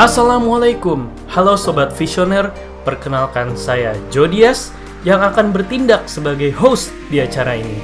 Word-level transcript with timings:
Assalamualaikum, 0.00 1.12
halo 1.28 1.60
sobat 1.60 1.92
visioner. 1.92 2.48
Perkenalkan 2.88 3.52
saya 3.52 3.92
Jodias 4.08 4.72
yang 5.04 5.20
akan 5.20 5.52
bertindak 5.52 6.08
sebagai 6.08 6.56
host 6.56 6.88
di 7.12 7.20
acara 7.20 7.60
ini. 7.60 7.76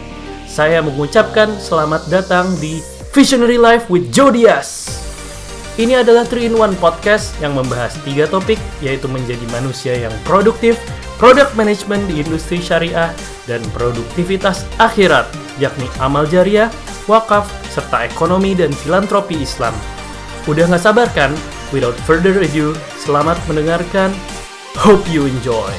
Saya 0.48 0.80
mengucapkan 0.80 1.52
selamat 1.60 2.08
datang 2.08 2.56
di 2.56 2.80
Visionary 3.12 3.60
Life 3.60 3.92
with 3.92 4.08
Jodias. 4.16 4.88
Ini 5.76 6.00
adalah 6.00 6.24
3-in-1 6.24 6.80
podcast 6.80 7.36
yang 7.44 7.52
membahas 7.52 7.92
tiga 8.00 8.24
topik, 8.24 8.56
yaitu 8.80 9.12
menjadi 9.12 9.44
manusia 9.52 9.92
yang 10.08 10.14
produktif, 10.24 10.80
product 11.20 11.52
management 11.52 12.00
di 12.08 12.24
industri 12.24 12.64
syariah, 12.64 13.12
dan 13.44 13.60
produktivitas 13.76 14.64
akhirat, 14.80 15.28
yakni 15.60 15.84
amal 16.00 16.24
jariah, 16.24 16.72
wakaf, 17.12 17.44
serta 17.68 18.08
ekonomi 18.08 18.56
dan 18.56 18.72
filantropi 18.72 19.36
Islam. 19.36 19.76
Udah 20.48 20.64
nggak 20.64 20.80
sabar 20.80 21.12
kan? 21.12 21.36
Without 21.74 21.98
further 22.06 22.30
ado, 22.38 22.78
selamat 23.02 23.42
mendengarkan. 23.50 24.14
Hope 24.78 25.02
you 25.10 25.26
enjoy. 25.26 25.74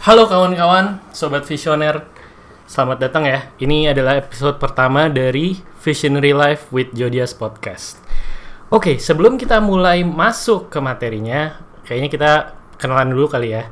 Halo 0.00 0.24
kawan-kawan, 0.24 1.04
sobat 1.12 1.44
visioner. 1.44 2.08
Selamat 2.64 3.04
datang 3.04 3.28
ya. 3.28 3.52
Ini 3.60 3.92
adalah 3.92 4.16
episode 4.16 4.56
pertama 4.56 5.12
dari 5.12 5.60
Visionary 5.84 6.32
Life 6.32 6.72
with 6.72 6.96
Jodias 6.96 7.36
Podcast. 7.36 8.00
Oke, 8.72 8.96
sebelum 8.96 9.36
kita 9.36 9.60
mulai 9.60 10.00
masuk 10.00 10.72
ke 10.72 10.80
materinya, 10.80 11.60
kayaknya 11.84 12.08
kita 12.08 12.32
kenalan 12.80 13.12
dulu 13.12 13.28
kali 13.28 13.52
ya. 13.52 13.68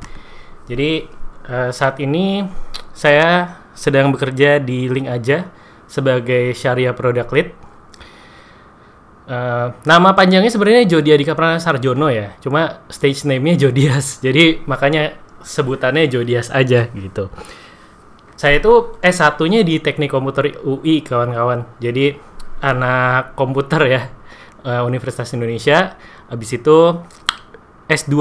Jadi 0.68 1.08
eh, 1.48 1.70
saat 1.72 1.96
ini 2.04 2.44
saya 2.92 3.64
sedang 3.72 4.12
bekerja 4.12 4.60
di 4.60 4.92
Link 4.92 5.08
aja 5.08 5.48
sebagai 5.88 6.52
Syariah 6.52 6.92
Product 6.92 7.32
Lead. 7.32 7.61
Eh, 9.32 9.66
nama 9.88 10.12
panjangnya 10.12 10.52
sebenarnya 10.52 10.84
Jodi 10.84 11.08
Adika 11.08 11.32
Prana 11.32 11.56
Sarjono 11.56 12.12
ya, 12.12 12.36
cuma 12.44 12.84
stage 12.92 13.24
name-nya 13.24 13.64
Jodias. 13.64 14.18
Jadi 14.24 14.60
makanya 14.68 15.16
sebutannya 15.40 16.04
Jodias 16.04 16.52
aja 16.52 16.92
gitu. 16.92 17.32
Saya 18.36 18.60
itu 18.60 18.98
S1-nya 19.00 19.64
di 19.64 19.80
Teknik 19.80 20.12
Komputer 20.12 20.52
UI 20.60 21.00
kawan-kawan. 21.00 21.64
Jadi 21.80 22.12
anak 22.60 23.32
komputer 23.32 23.82
ya 23.88 24.02
eh, 24.68 24.82
Universitas 24.84 25.32
Indonesia. 25.32 25.96
Habis 26.28 26.60
itu 26.60 27.00
S2 27.88 28.12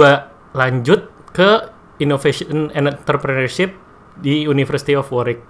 lanjut 0.56 1.12
ke 1.36 1.76
Innovation 2.00 2.72
and 2.72 2.88
Entrepreneurship 2.88 3.76
di 4.16 4.48
University 4.48 4.96
of 4.96 5.12
Warwick. 5.12 5.44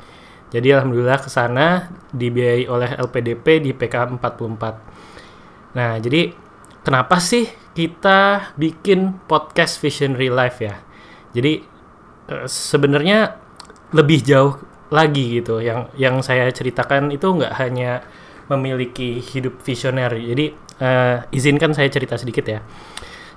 Jadi 0.50 0.74
alhamdulillah 0.74 1.22
ke 1.22 1.30
sana 1.30 1.88
dibiayai 2.12 2.66
oleh 2.66 2.90
LPDP 2.98 3.62
di 3.62 3.72
PK 3.78 4.18
44. 4.18 5.11
Nah, 5.72 5.98
jadi 6.00 6.36
kenapa 6.84 7.22
sih 7.24 7.48
kita 7.72 8.52
bikin 8.60 9.24
podcast 9.28 9.80
Visionary 9.80 10.28
Life 10.28 10.60
ya? 10.60 10.76
Jadi 11.32 11.64
eh, 12.28 12.48
sebenarnya 12.48 13.40
lebih 13.96 14.20
jauh 14.24 14.60
lagi 14.92 15.40
gitu. 15.40 15.64
Yang 15.64 15.92
yang 15.96 16.20
saya 16.20 16.52
ceritakan 16.52 17.12
itu 17.16 17.28
nggak 17.28 17.54
hanya 17.60 18.04
memiliki 18.52 19.24
hidup 19.24 19.64
visioner. 19.64 20.12
Jadi 20.12 20.46
eh, 20.84 21.18
izinkan 21.32 21.72
saya 21.72 21.88
cerita 21.88 22.20
sedikit 22.20 22.46
ya. 22.48 22.60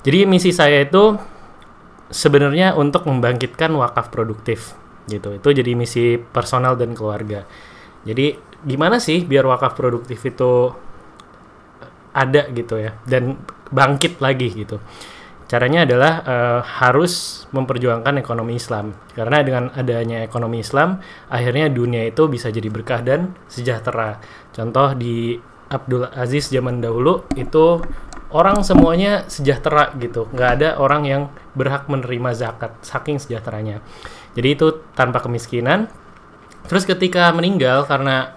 Jadi 0.05 0.27
misi 0.29 0.51
saya 0.51 0.85
itu 0.85 1.17
sebenarnya 2.11 2.77
untuk 2.77 3.07
membangkitkan 3.09 3.73
wakaf 3.79 4.11
produktif 4.11 4.75
gitu. 5.07 5.39
Itu 5.39 5.49
jadi 5.55 5.73
misi 5.79 6.19
personal 6.19 6.75
dan 6.75 6.93
keluarga. 6.93 7.47
Jadi 8.05 8.37
gimana 8.65 9.01
sih 9.01 9.25
biar 9.25 9.45
wakaf 9.49 9.77
produktif 9.77 10.21
itu 10.25 10.73
ada 12.15 12.47
gitu 12.55 12.79
ya 12.79 12.95
dan 13.05 13.37
bangkit 13.75 14.23
lagi 14.23 14.48
gitu. 14.55 14.79
Caranya 15.45 15.84
adalah 15.84 16.12
eh, 16.25 16.61
harus 16.81 17.44
memperjuangkan 17.53 18.16
ekonomi 18.16 18.56
Islam. 18.56 18.97
Karena 19.12 19.44
dengan 19.44 19.69
adanya 19.77 20.25
ekonomi 20.25 20.65
Islam, 20.65 20.99
akhirnya 21.28 21.69
dunia 21.69 22.09
itu 22.09 22.27
bisa 22.33 22.49
jadi 22.49 22.72
berkah 22.72 23.05
dan 23.05 23.37
sejahtera. 23.47 24.25
Contoh 24.56 24.97
di 24.97 25.37
Abdul 25.69 26.09
Aziz 26.16 26.49
zaman 26.49 26.81
dahulu 26.81 27.28
itu 27.37 27.83
orang 28.33 28.65
semuanya 28.65 29.28
sejahtera 29.28 29.93
gitu. 30.00 30.27
Nggak 30.33 30.50
ada 30.61 30.69
orang 30.81 31.03
yang 31.05 31.22
berhak 31.53 31.87
menerima 31.93 32.31
zakat, 32.34 32.81
saking 32.81 33.21
sejahteranya. 33.21 33.84
Jadi 34.34 34.49
itu 34.49 34.83
tanpa 34.99 35.22
kemiskinan. 35.22 35.87
Terus 36.67 36.88
ketika 36.88 37.28
meninggal 37.37 37.84
karena 37.84 38.33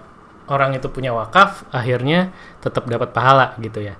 orang 0.48 0.76
itu 0.76 0.88
punya 0.88 1.12
wakaf, 1.14 1.68
akhirnya 1.70 2.32
tetap 2.64 2.88
dapat 2.88 3.12
pahala 3.12 3.54
gitu 3.60 3.84
ya. 3.84 3.94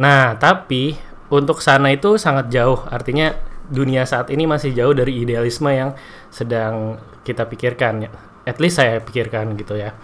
Nah, 0.00 0.36
tapi 0.40 0.96
untuk 1.30 1.62
sana 1.62 1.94
itu 1.94 2.16
sangat 2.16 2.50
jauh. 2.50 2.82
Artinya 2.88 3.36
dunia 3.70 4.02
saat 4.04 4.28
ini 4.34 4.44
masih 4.50 4.74
jauh 4.74 4.92
dari 4.96 5.22
idealisme 5.22 5.70
yang 5.70 5.94
sedang 6.28 6.98
kita 7.22 7.46
pikirkan. 7.46 8.08
ya. 8.08 8.10
At 8.48 8.58
least 8.58 8.82
saya 8.82 8.98
pikirkan 8.98 9.54
gitu 9.54 9.78
ya. 9.78 9.94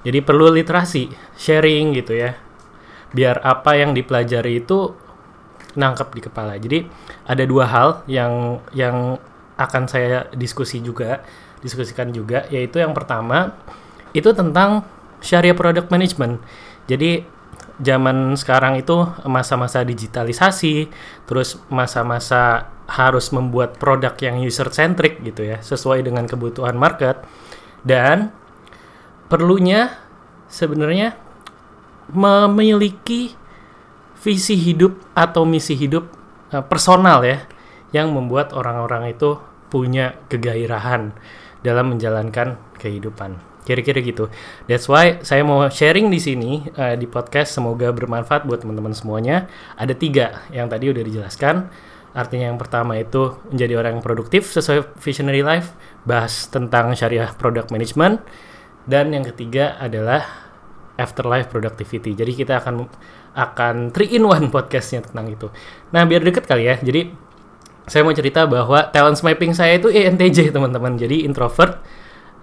Jadi 0.00 0.24
perlu 0.24 0.48
literasi, 0.48 1.12
sharing 1.36 1.92
gitu 1.92 2.16
ya. 2.16 2.32
Biar 3.12 3.44
apa 3.44 3.76
yang 3.76 3.92
dipelajari 3.92 4.64
itu 4.64 4.96
nangkep 5.76 6.08
di 6.16 6.20
kepala. 6.24 6.56
Jadi 6.56 6.78
ada 7.28 7.44
dua 7.44 7.68
hal 7.68 7.88
yang 8.08 8.64
yang 8.72 9.20
akan 9.60 9.84
saya 9.84 10.24
diskusi 10.32 10.80
juga, 10.80 11.20
diskusikan 11.60 12.08
juga 12.10 12.48
yaitu 12.48 12.80
yang 12.80 12.96
pertama 12.96 13.52
itu 14.16 14.32
tentang 14.32 14.82
syariah 15.20 15.56
product 15.56 15.88
management. 15.88 16.40
Jadi 16.88 17.24
zaman 17.80 18.36
sekarang 18.36 18.76
itu 18.76 19.08
masa-masa 19.24 19.80
digitalisasi, 19.86 20.90
terus 21.24 21.56
masa-masa 21.72 22.68
harus 22.90 23.30
membuat 23.30 23.78
produk 23.78 24.12
yang 24.20 24.42
user 24.42 24.68
centric 24.68 25.22
gitu 25.22 25.46
ya, 25.46 25.62
sesuai 25.62 26.04
dengan 26.04 26.26
kebutuhan 26.26 26.74
market 26.76 27.22
dan 27.86 28.34
perlunya 29.30 29.94
sebenarnya 30.50 31.14
memiliki 32.10 33.32
visi 34.20 34.58
hidup 34.58 34.98
atau 35.16 35.46
misi 35.48 35.78
hidup 35.78 36.10
eh, 36.52 36.64
personal 36.66 37.24
ya 37.24 37.46
yang 37.94 38.12
membuat 38.12 38.52
orang-orang 38.52 39.14
itu 39.14 39.38
punya 39.70 40.18
kegairahan 40.26 41.14
dalam 41.62 41.94
menjalankan 41.94 42.58
kehidupan. 42.76 43.49
Kira-kira 43.70 44.02
gitu. 44.02 44.26
That's 44.66 44.90
why 44.90 45.22
saya 45.22 45.46
mau 45.46 45.70
sharing 45.70 46.10
di 46.10 46.18
sini 46.18 46.66
eh, 46.74 46.98
di 46.98 47.06
podcast 47.06 47.54
semoga 47.54 47.94
bermanfaat 47.94 48.42
buat 48.50 48.66
teman-teman 48.66 48.90
semuanya. 48.90 49.46
Ada 49.78 49.94
tiga 49.94 50.42
yang 50.50 50.66
tadi 50.66 50.90
udah 50.90 51.06
dijelaskan. 51.06 51.70
Artinya 52.10 52.50
yang 52.50 52.58
pertama 52.58 52.98
itu 52.98 53.38
menjadi 53.54 53.78
orang 53.78 54.02
yang 54.02 54.02
produktif 54.02 54.50
sesuai 54.50 54.98
visionary 54.98 55.46
life, 55.46 55.78
bahas 56.02 56.50
tentang 56.50 56.90
syariah 56.98 57.30
product 57.38 57.70
management, 57.70 58.18
dan 58.90 59.14
yang 59.14 59.22
ketiga 59.22 59.78
adalah 59.78 60.50
afterlife 60.98 61.46
productivity. 61.46 62.18
Jadi 62.18 62.34
kita 62.34 62.58
akan 62.58 62.90
akan 63.38 63.94
3 63.94 64.10
in 64.10 64.26
1 64.26 64.50
podcastnya 64.50 65.06
tentang 65.06 65.30
itu. 65.30 65.46
Nah 65.94 66.02
biar 66.02 66.26
deket 66.26 66.50
kali 66.50 66.66
ya. 66.66 66.74
Jadi 66.82 67.14
saya 67.86 68.02
mau 68.02 68.14
cerita 68.14 68.46
bahwa 68.46 68.90
talent 68.90 69.18
mapping 69.22 69.54
saya 69.54 69.78
itu 69.78 69.86
ENTJ 69.90 70.50
teman-teman. 70.50 70.98
Jadi 70.98 71.22
introvert, 71.22 71.78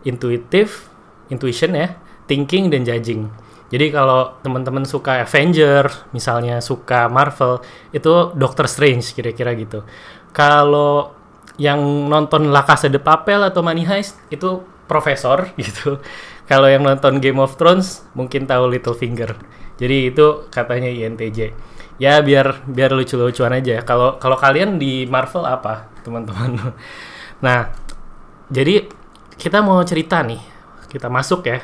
intuitive, 0.07 0.87
intuition 1.27 1.75
ya, 1.75 1.95
thinking 2.27 2.71
dan 2.71 2.83
judging. 2.83 3.31
Jadi 3.67 3.91
kalau 3.91 4.39
teman-teman 4.39 4.87
suka 4.87 5.27
Avenger, 5.27 5.91
misalnya 6.15 6.63
suka 6.63 7.11
Marvel, 7.11 7.59
itu 7.91 8.31
Doctor 8.31 8.63
Strange 8.71 9.11
kira-kira 9.11 9.51
gitu. 9.59 9.83
Kalau 10.31 11.11
yang 11.59 11.81
nonton 12.07 12.53
La 12.53 12.63
Casa 12.63 12.87
de 12.87 13.01
Papel 13.01 13.43
atau 13.43 13.59
Money 13.65 13.83
Heist 13.83 14.15
itu 14.31 14.63
profesor 14.87 15.51
gitu. 15.59 15.99
Kalau 16.47 16.71
yang 16.71 16.87
nonton 16.87 17.19
Game 17.19 17.43
of 17.43 17.59
Thrones 17.59 18.07
mungkin 18.15 18.47
tahu 18.47 18.71
Littlefinger. 18.71 19.35
Jadi 19.75 20.15
itu 20.15 20.47
katanya 20.47 20.87
INTJ. 20.87 21.51
Ya 21.99 22.23
biar 22.23 22.63
biar 22.63 22.95
lucu-lucuan 22.95 23.51
aja. 23.51 23.83
Kalau 23.83 24.15
kalau 24.15 24.39
kalian 24.39 24.79
di 24.79 25.03
Marvel 25.05 25.43
apa, 25.43 25.91
teman-teman? 26.07 26.55
Nah, 27.37 27.69
jadi 28.49 28.89
kita 29.37 29.61
mau 29.61 29.77
cerita 29.85 30.25
nih. 30.25 30.41
Kita 30.87 31.11
masuk 31.11 31.43
ya 31.47 31.59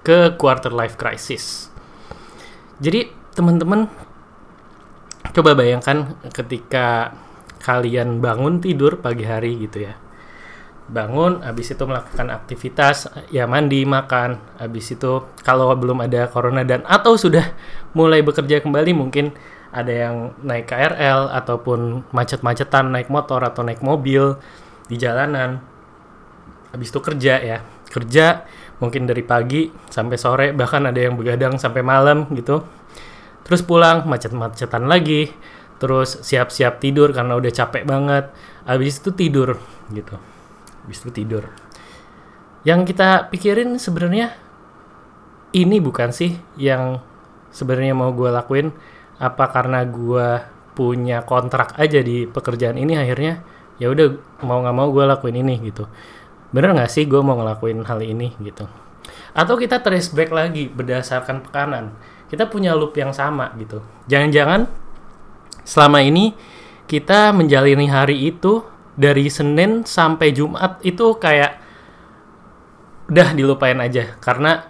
ke 0.00 0.34
quarter 0.40 0.72
life 0.72 0.96
crisis. 0.96 1.68
Jadi 2.80 3.10
teman-teman 3.36 3.90
coba 5.36 5.52
bayangkan 5.52 6.16
ketika 6.32 7.12
kalian 7.60 8.24
bangun 8.24 8.62
tidur 8.62 8.98
pagi 9.02 9.28
hari 9.28 9.58
gitu 9.60 9.84
ya. 9.84 9.94
Bangun 10.88 11.44
habis 11.44 11.68
itu 11.68 11.84
melakukan 11.84 12.32
aktivitas 12.32 13.12
ya 13.28 13.44
mandi 13.44 13.84
makan. 13.84 14.40
Habis 14.56 14.96
itu 14.96 15.28
kalau 15.44 15.68
belum 15.76 16.00
ada 16.08 16.32
corona 16.32 16.64
dan 16.64 16.80
atau 16.88 17.20
sudah 17.20 17.52
mulai 17.92 18.24
bekerja 18.24 18.64
kembali 18.64 18.96
mungkin 18.96 19.36
ada 19.68 19.92
yang 19.92 20.32
naik 20.40 20.64
KRL 20.72 21.28
ataupun 21.28 22.08
macet-macetan 22.08 22.88
naik 22.88 23.12
motor 23.12 23.44
atau 23.44 23.60
naik 23.60 23.84
mobil 23.84 24.40
di 24.88 24.96
jalanan. 24.96 25.60
Habis 26.72 26.88
itu 26.88 27.00
kerja 27.04 27.36
ya 27.36 27.58
kerja 27.88 28.44
mungkin 28.78 29.10
dari 29.10 29.26
pagi 29.26 29.68
sampai 29.90 30.16
sore 30.16 30.46
bahkan 30.54 30.86
ada 30.86 30.98
yang 30.98 31.18
begadang 31.18 31.58
sampai 31.58 31.82
malam 31.82 32.30
gitu. 32.36 32.62
Terus 33.42 33.64
pulang 33.64 34.06
macet-macetan 34.06 34.86
lagi. 34.86 35.32
Terus 35.78 36.26
siap-siap 36.26 36.82
tidur 36.82 37.14
karena 37.14 37.38
udah 37.38 37.50
capek 37.54 37.86
banget. 37.86 38.30
Habis 38.66 39.00
itu 39.00 39.10
tidur 39.14 39.56
gitu. 39.90 40.16
Habis 40.84 40.98
itu 41.06 41.10
tidur. 41.24 41.48
Yang 42.66 42.92
kita 42.92 43.30
pikirin 43.32 43.78
sebenarnya 43.80 44.34
ini 45.56 45.80
bukan 45.80 46.12
sih 46.12 46.36
yang 46.60 47.00
sebenarnya 47.54 47.94
mau 47.96 48.12
gue 48.12 48.28
lakuin? 48.28 48.74
Apa 49.18 49.50
karena 49.50 49.82
gue 49.86 50.58
punya 50.78 51.26
kontrak 51.26 51.74
aja 51.74 51.98
di 51.98 52.30
pekerjaan 52.30 52.78
ini 52.78 52.94
akhirnya 52.94 53.42
ya 53.82 53.90
udah 53.90 54.14
mau 54.46 54.62
nggak 54.62 54.76
mau 54.78 54.94
gue 54.94 55.04
lakuin 55.10 55.42
ini 55.42 55.58
gitu 55.66 55.90
bener 56.48 56.72
nggak 56.72 56.90
sih 56.90 57.04
gue 57.04 57.20
mau 57.20 57.36
ngelakuin 57.36 57.84
hal 57.84 58.00
ini 58.00 58.32
gitu? 58.40 58.64
Atau 59.36 59.60
kita 59.60 59.84
trace 59.84 60.12
back 60.12 60.30
lagi 60.32 60.68
berdasarkan 60.68 61.44
pekanan. 61.44 61.94
Kita 62.28 62.48
punya 62.48 62.76
loop 62.76 62.96
yang 62.96 63.12
sama 63.12 63.52
gitu. 63.56 63.80
Jangan-jangan 64.08 64.68
selama 65.64 66.04
ini 66.04 66.36
kita 66.88 67.32
menjalani 67.36 67.88
hari 67.88 68.32
itu 68.32 68.64
dari 68.96 69.28
Senin 69.28 69.84
sampai 69.84 70.32
Jumat 70.32 70.80
itu 70.84 71.16
kayak 71.16 71.60
udah 73.08 73.28
dilupain 73.36 73.78
aja. 73.80 74.16
Karena 74.20 74.64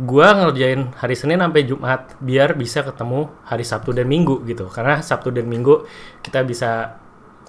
gue 0.00 0.24
ngerjain 0.24 0.96
hari 0.96 1.14
Senin 1.18 1.44
sampai 1.44 1.62
Jumat 1.68 2.16
biar 2.18 2.56
bisa 2.56 2.80
ketemu 2.80 3.28
hari 3.44 3.62
Sabtu 3.62 3.92
dan 3.92 4.08
Minggu 4.08 4.42
gitu. 4.48 4.66
Karena 4.72 5.04
Sabtu 5.04 5.28
dan 5.30 5.46
Minggu 5.46 5.84
kita 6.24 6.40
bisa 6.42 6.99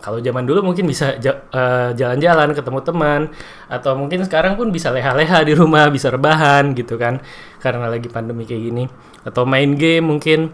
kalau 0.01 0.17
zaman 0.17 0.49
dulu 0.49 0.73
mungkin 0.73 0.89
bisa 0.89 1.15
eh, 1.21 1.89
jalan-jalan 1.93 2.57
ketemu 2.57 2.79
teman. 2.81 3.21
Atau 3.69 3.93
mungkin 3.93 4.25
sekarang 4.25 4.57
pun 4.57 4.73
bisa 4.73 4.89
leha-leha 4.89 5.45
di 5.45 5.53
rumah 5.53 5.87
bisa 5.93 6.09
rebahan 6.09 6.73
gitu 6.73 6.97
kan. 6.97 7.21
Karena 7.61 7.87
lagi 7.87 8.09
pandemi 8.09 8.49
kayak 8.49 8.61
gini. 8.65 8.83
Atau 9.21 9.45
main 9.45 9.77
game 9.77 10.03
mungkin. 10.03 10.51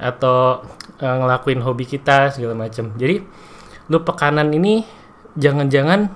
Atau 0.00 0.64
uh, 1.00 1.16
ngelakuin 1.20 1.60
hobi 1.60 1.84
kita 1.84 2.32
segala 2.32 2.56
macam 2.56 2.96
jadi 2.96 3.20
lu 3.92 4.00
pekanan 4.00 4.48
ini 4.48 4.80
jangan-jangan 5.36 6.08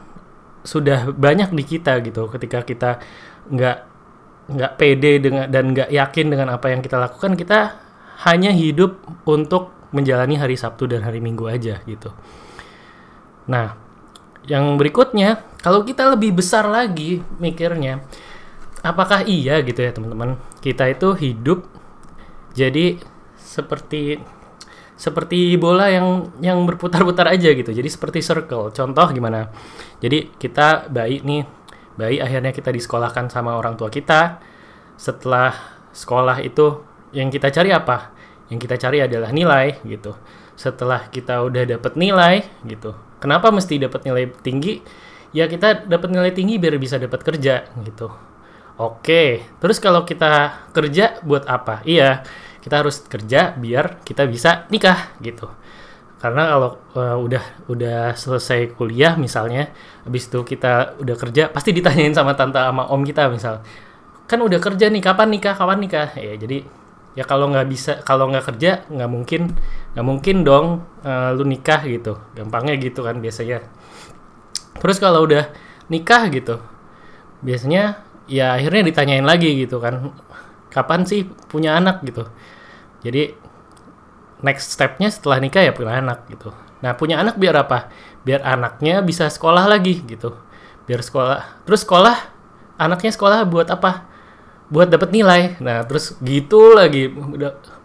sudah 0.65 1.13
banyak 1.13 1.53
di 1.53 1.65
kita 1.69 2.01
gitu. 2.01 2.29
Ketika 2.33 2.65
kita 2.65 2.91
nggak 3.53 3.79
nggak 4.45 4.73
pede 4.77 5.13
dengan 5.25 5.49
dan 5.49 5.73
nggak 5.73 5.89
yakin 5.89 6.27
dengan 6.29 6.53
apa 6.53 6.69
yang 6.69 6.85
kita 6.85 7.01
lakukan 7.01 7.33
kita 7.33 7.81
hanya 8.29 8.53
hidup 8.53 9.01
untuk 9.25 9.73
menjalani 9.97 10.37
hari 10.37 10.57
Sabtu 10.57 10.85
dan 10.85 11.01
hari 11.01 11.25
Minggu 11.25 11.49
aja 11.49 11.81
gitu 11.89 12.13
Nah, 13.50 13.76
yang 14.44 14.76
berikutnya, 14.76 15.44
kalau 15.64 15.85
kita 15.85 16.12
lebih 16.12 16.37
besar 16.37 16.69
lagi 16.69 17.25
mikirnya, 17.41 18.05
apakah 18.85 19.25
iya 19.25 19.61
gitu 19.64 19.81
ya 19.81 19.93
teman-teman? 19.93 20.37
Kita 20.61 20.88
itu 20.88 21.17
hidup 21.17 21.64
jadi 22.55 23.00
seperti 23.35 24.20
seperti 24.94 25.58
bola 25.58 25.91
yang 25.91 26.31
yang 26.38 26.62
berputar-putar 26.64 27.26
aja 27.35 27.50
gitu. 27.50 27.75
Jadi 27.75 27.88
seperti 27.91 28.23
circle. 28.23 28.70
Contoh 28.70 29.06
gimana? 29.11 29.50
Jadi 29.99 30.31
kita 30.38 30.87
bayi 30.87 31.20
nih, 31.20 31.43
bayi 31.99 32.23
akhirnya 32.23 32.55
kita 32.55 32.70
disekolahkan 32.70 33.26
sama 33.29 33.58
orang 33.58 33.75
tua 33.75 33.90
kita. 33.90 34.38
Setelah 34.94 35.52
sekolah 35.90 36.38
itu 36.47 36.87
yang 37.11 37.29
kita 37.29 37.50
cari 37.50 37.75
apa? 37.75 38.14
Yang 38.49 38.70
kita 38.70 38.76
cari 38.87 38.99
adalah 39.02 39.35
nilai 39.35 39.82
gitu. 39.82 40.14
Setelah 40.55 41.11
kita 41.11 41.43
udah 41.43 41.67
dapet 41.67 41.99
nilai 41.99 42.47
gitu, 42.62 42.94
Kenapa 43.25 43.49
mesti 43.49 43.81
dapat 43.81 44.05
nilai 44.05 44.29
tinggi? 44.44 44.85
Ya 45.32 45.49
kita 45.49 45.88
dapat 45.88 46.12
nilai 46.12 46.29
tinggi 46.37 46.61
biar 46.61 46.76
bisa 46.76 47.00
dapat 47.00 47.25
kerja 47.25 47.65
gitu. 47.81 48.12
Oke, 48.76 49.41
terus 49.65 49.81
kalau 49.81 50.05
kita 50.05 50.67
kerja 50.76 51.25
buat 51.25 51.49
apa? 51.49 51.81
Iya, 51.88 52.21
kita 52.61 52.85
harus 52.85 53.00
kerja 53.09 53.56
biar 53.56 54.05
kita 54.05 54.29
bisa 54.29 54.69
nikah 54.69 55.17
gitu. 55.25 55.49
Karena 56.21 56.53
kalau 56.53 56.71
uh, 57.00 57.17
udah 57.17 57.44
udah 57.73 58.12
selesai 58.12 58.76
kuliah 58.76 59.17
misalnya, 59.17 59.73
habis 60.05 60.29
itu 60.29 60.44
kita 60.44 61.00
udah 61.00 61.17
kerja, 61.17 61.49
pasti 61.49 61.73
ditanyain 61.73 62.12
sama 62.12 62.37
tante 62.37 62.61
sama 62.61 62.93
om 62.93 63.00
kita 63.09 63.32
misal, 63.32 63.65
kan 64.29 64.41
udah 64.41 64.61
kerja 64.61 64.93
nih, 64.93 65.00
kapan 65.00 65.32
nikah, 65.32 65.56
kapan 65.56 65.79
nikah? 65.81 66.12
Ya 66.17 66.37
jadi 66.37 66.65
ya 67.14 67.22
kalau 67.26 67.50
nggak 67.50 67.66
bisa 67.70 67.93
kalau 68.02 68.26
nggak 68.31 68.55
kerja 68.55 68.87
nggak 68.90 69.11
mungkin 69.11 69.55
nggak 69.94 70.06
mungkin 70.06 70.37
dong 70.43 70.82
uh, 71.06 71.31
lu 71.34 71.46
nikah 71.46 71.82
gitu. 71.87 72.19
Gampangnya 72.34 72.75
gitu 72.78 73.00
kan 73.06 73.19
biasanya. 73.22 73.62
Terus 74.78 74.99
kalau 74.99 75.25
udah 75.26 75.49
nikah 75.88 76.26
gitu 76.28 76.58
biasanya 77.44 78.00
ya 78.25 78.56
akhirnya 78.56 78.88
ditanyain 78.88 79.26
lagi 79.26 79.52
gitu 79.61 79.76
kan 79.76 80.16
kapan 80.72 81.05
sih 81.05 81.28
punya 81.49 81.76
anak? 81.78 82.02
gitu. 82.02 82.26
Jadi 83.05 83.37
next 84.40 84.75
stepnya 84.75 85.12
setelah 85.12 85.38
nikah 85.38 85.62
ya 85.62 85.72
punya 85.76 86.00
anak 86.00 86.26
gitu. 86.32 86.50
Nah 86.81 86.96
punya 86.96 87.20
anak 87.20 87.37
biar 87.38 87.55
apa? 87.55 87.93
Biar 88.25 88.43
anaknya 88.43 89.05
bisa 89.05 89.28
sekolah 89.28 89.69
lagi 89.69 90.02
gitu. 90.02 90.34
Biar 90.88 91.05
sekolah 91.05 91.64
terus 91.69 91.84
sekolah 91.84 92.16
anaknya 92.81 93.12
sekolah 93.14 93.46
buat 93.46 93.70
apa 93.70 94.13
buat 94.75 94.91
dapat 94.91 95.15
nilai. 95.15 95.55
Nah, 95.62 95.87
terus 95.87 96.19
gitu 96.19 96.75
lagi 96.75 97.06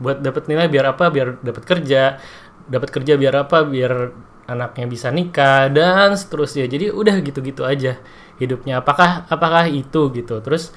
buat 0.01 0.25
dapat 0.25 0.49
nilai 0.49 0.65
biar 0.65 0.97
apa? 0.97 1.13
Biar 1.13 1.37
dapat 1.45 1.63
kerja. 1.69 2.17
Dapat 2.65 2.89
kerja 2.89 3.13
biar 3.13 3.45
apa? 3.45 3.61
Biar 3.61 4.09
anaknya 4.49 4.89
bisa 4.89 5.13
nikah 5.13 5.69
dan 5.69 6.17
seterusnya. 6.17 6.65
Jadi 6.65 6.89
udah 6.89 7.21
gitu-gitu 7.21 7.61
aja 7.61 8.01
hidupnya. 8.41 8.81
Apakah 8.81 9.29
apakah 9.29 9.69
itu 9.69 10.09
gitu. 10.17 10.41
Terus 10.41 10.73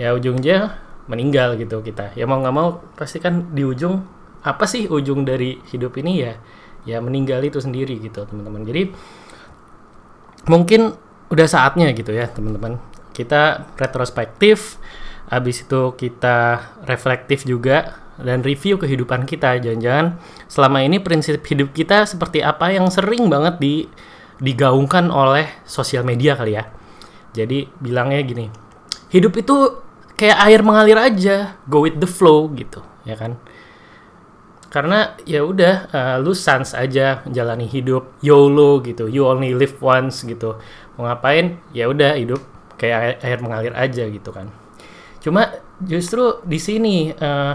ya 0.00 0.16
ujungnya 0.16 0.80
meninggal 1.12 1.60
gitu 1.60 1.84
kita. 1.84 2.16
Ya 2.16 2.24
mau 2.24 2.40
nggak 2.40 2.56
mau 2.56 2.80
pasti 2.96 3.20
kan 3.20 3.52
di 3.52 3.60
ujung 3.60 4.00
apa 4.40 4.64
sih 4.64 4.88
ujung 4.88 5.28
dari 5.28 5.60
hidup 5.68 6.00
ini 6.00 6.12
ya? 6.24 6.40
Ya 6.88 6.96
meninggal 7.04 7.44
itu 7.44 7.60
sendiri 7.60 8.00
gitu, 8.00 8.24
teman-teman. 8.24 8.64
Jadi 8.64 8.96
mungkin 10.48 10.96
udah 11.28 11.44
saatnya 11.44 11.92
gitu 11.92 12.16
ya, 12.16 12.24
teman-teman. 12.32 12.80
Kita 13.12 13.68
retrospektif 13.76 14.80
habis 15.30 15.62
itu 15.62 15.94
kita 15.94 16.58
reflektif 16.90 17.46
juga 17.46 18.02
dan 18.20 18.42
review 18.42 18.76
kehidupan 18.76 19.24
kita 19.24 19.62
jangan-jangan 19.62 20.18
selama 20.50 20.82
ini 20.84 20.98
prinsip 21.00 21.40
hidup 21.46 21.72
kita 21.72 22.04
seperti 22.04 22.42
apa 22.42 22.74
yang 22.74 22.90
sering 22.90 23.30
banget 23.30 23.56
di 23.62 23.74
digaungkan 24.42 25.08
oleh 25.08 25.46
sosial 25.64 26.02
media 26.02 26.34
kali 26.34 26.58
ya. 26.58 26.66
Jadi 27.30 27.70
bilangnya 27.78 28.20
gini 28.26 28.46
hidup 29.14 29.38
itu 29.38 29.56
kayak 30.18 30.38
air 30.50 30.60
mengalir 30.66 30.98
aja 30.98 31.54
go 31.70 31.86
with 31.86 31.96
the 32.02 32.10
flow 32.10 32.50
gitu 32.52 32.82
ya 33.06 33.14
kan? 33.14 33.38
Karena 34.70 35.18
ya 35.26 35.42
udah 35.42 35.74
uh, 35.90 36.16
lu 36.22 36.34
sans 36.34 36.74
aja 36.74 37.22
menjalani 37.26 37.66
hidup 37.70 38.18
YOLO 38.22 38.82
gitu 38.82 39.06
you 39.06 39.22
only 39.22 39.54
live 39.54 39.78
once 39.78 40.26
gitu. 40.26 40.58
Mau 40.98 41.06
ngapain? 41.06 41.62
Ya 41.70 41.86
udah 41.86 42.18
hidup 42.18 42.42
kayak 42.74 42.98
air, 42.98 43.16
air 43.22 43.38
mengalir 43.38 43.74
aja 43.78 44.04
gitu 44.10 44.34
kan 44.34 44.59
Cuma 45.20 45.52
justru 45.84 46.40
di 46.44 46.56
sini 46.56 47.12
uh, 47.12 47.54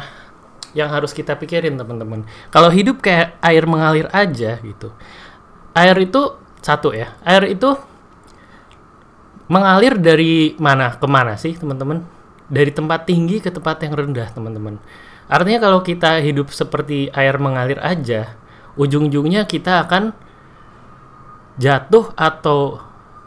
yang 0.77 0.89
harus 0.91 1.11
kita 1.15 1.33
pikirin 1.39 1.77
teman-teman. 1.79 2.27
Kalau 2.53 2.69
hidup 2.69 3.01
kayak 3.01 3.41
air 3.41 3.65
mengalir 3.65 4.05
aja 4.13 4.61
gitu. 4.61 4.93
Air 5.73 5.97
itu 6.01 6.37
satu 6.61 6.93
ya. 6.93 7.17
Air 7.25 7.57
itu 7.57 7.73
mengalir 9.49 9.97
dari 9.97 10.53
mana 10.57 10.93
ke 10.93 11.07
mana 11.09 11.37
sih 11.37 11.57
teman-teman? 11.57 12.05
Dari 12.45 12.69
tempat 12.69 13.09
tinggi 13.09 13.41
ke 13.41 13.49
tempat 13.49 13.81
yang 13.81 13.97
rendah 13.97 14.29
teman-teman. 14.29 14.77
Artinya 15.25 15.57
kalau 15.57 15.81
kita 15.81 16.21
hidup 16.21 16.53
seperti 16.53 17.09
air 17.09 17.41
mengalir 17.41 17.81
aja, 17.81 18.37
ujung-ujungnya 18.77 19.49
kita 19.49 19.81
akan 19.89 20.13
jatuh 21.57 22.13
atau 22.13 22.77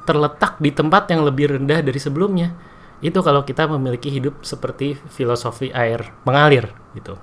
terletak 0.06 0.62
di 0.62 0.70
tempat 0.70 1.10
yang 1.10 1.26
lebih 1.26 1.58
rendah 1.58 1.82
dari 1.82 1.98
sebelumnya 1.98 2.54
itu 2.98 3.18
kalau 3.22 3.46
kita 3.46 3.70
memiliki 3.70 4.10
hidup 4.10 4.42
seperti 4.42 4.98
filosofi 5.10 5.70
air 5.70 6.10
mengalir 6.26 6.74
gitu. 6.98 7.14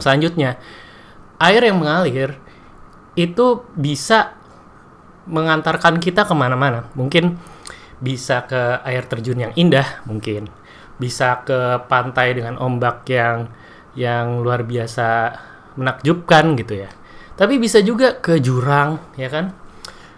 Selanjutnya, 0.00 0.56
air 1.38 1.62
yang 1.62 1.78
mengalir 1.78 2.40
itu 3.14 3.62
bisa 3.76 4.34
mengantarkan 5.28 6.00
kita 6.00 6.24
ke 6.24 6.34
mana-mana. 6.34 6.88
Mungkin 6.96 7.36
bisa 8.00 8.44
ke 8.48 8.80
air 8.84 9.04
terjun 9.06 9.38
yang 9.38 9.52
indah, 9.54 10.04
mungkin 10.08 10.50
bisa 10.98 11.42
ke 11.42 11.84
pantai 11.90 12.38
dengan 12.38 12.54
ombak 12.58 13.06
yang 13.10 13.50
yang 13.94 14.42
luar 14.42 14.66
biasa 14.66 15.34
menakjubkan 15.78 16.54
gitu 16.58 16.86
ya. 16.86 16.90
Tapi 17.34 17.58
bisa 17.58 17.82
juga 17.82 18.18
ke 18.18 18.38
jurang, 18.38 18.98
ya 19.18 19.26
kan? 19.26 19.54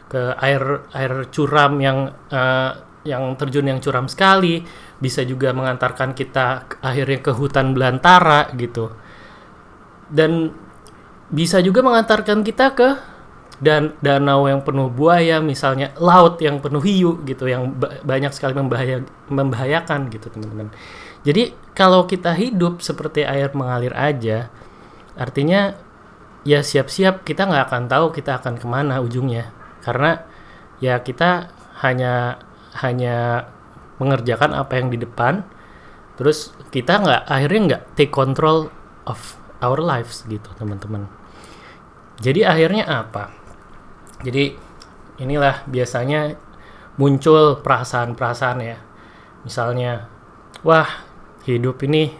Ke 0.06 0.36
air 0.36 0.84
air 0.92 1.28
curam 1.32 1.80
yang 1.80 2.12
uh, 2.28 2.70
yang 3.06 3.38
terjun 3.38 3.70
yang 3.70 3.78
curam 3.78 4.10
sekali, 4.10 4.66
bisa 4.98 5.22
juga 5.22 5.54
mengantarkan 5.54 6.12
kita 6.12 6.66
akhirnya 6.82 7.22
ke 7.22 7.32
hutan 7.32 7.72
belantara 7.72 8.50
gitu. 8.58 8.90
Dan 10.10 10.50
bisa 11.30 11.58
juga 11.62 11.82
mengantarkan 11.82 12.42
kita 12.42 12.74
ke 12.74 12.88
dan 13.56 13.96
danau 14.04 14.44
yang 14.44 14.60
penuh 14.60 14.92
buaya 14.92 15.40
misalnya 15.40 15.96
laut 15.96 16.36
yang 16.44 16.60
penuh 16.60 16.84
hiu 16.84 17.24
gitu 17.24 17.48
yang 17.48 17.72
ba 17.72 18.04
banyak 18.04 18.28
sekali 18.36 18.52
membahaya 18.52 19.00
membahayakan 19.32 20.12
gitu 20.12 20.28
teman-teman 20.28 20.68
jadi 21.24 21.56
kalau 21.72 22.04
kita 22.04 22.36
hidup 22.36 22.84
seperti 22.84 23.24
air 23.24 23.48
mengalir 23.56 23.96
aja 23.96 24.52
artinya 25.16 25.72
ya 26.44 26.60
siap-siap 26.60 27.24
kita 27.24 27.48
nggak 27.48 27.64
akan 27.72 27.82
tahu 27.88 28.06
kita 28.12 28.38
akan 28.44 28.60
ke 28.60 28.66
mana 28.68 29.00
ujungnya 29.00 29.50
karena 29.80 30.20
ya 30.78 31.00
kita 31.00 31.48
hanya 31.80 32.44
hanya 32.84 33.48
mengerjakan 33.96 34.52
apa 34.52 34.76
yang 34.76 34.92
di 34.92 35.00
depan 35.00 35.40
terus 36.16 36.52
kita 36.72 37.00
nggak 37.00 37.22
akhirnya 37.28 37.60
nggak 37.68 37.82
take 37.96 38.12
control 38.12 38.72
of 39.08 39.36
our 39.60 39.80
lives 39.80 40.24
gitu 40.28 40.48
teman-teman. 40.56 41.08
Jadi 42.20 42.44
akhirnya 42.44 42.84
apa? 42.88 43.32
Jadi 44.24 44.56
inilah 45.20 45.64
biasanya 45.68 46.36
muncul 46.96 47.60
perasaan-perasaan 47.60 48.58
ya. 48.64 48.78
Misalnya 49.44 50.08
wah 50.64 50.88
hidup 51.44 51.80
ini 51.84 52.10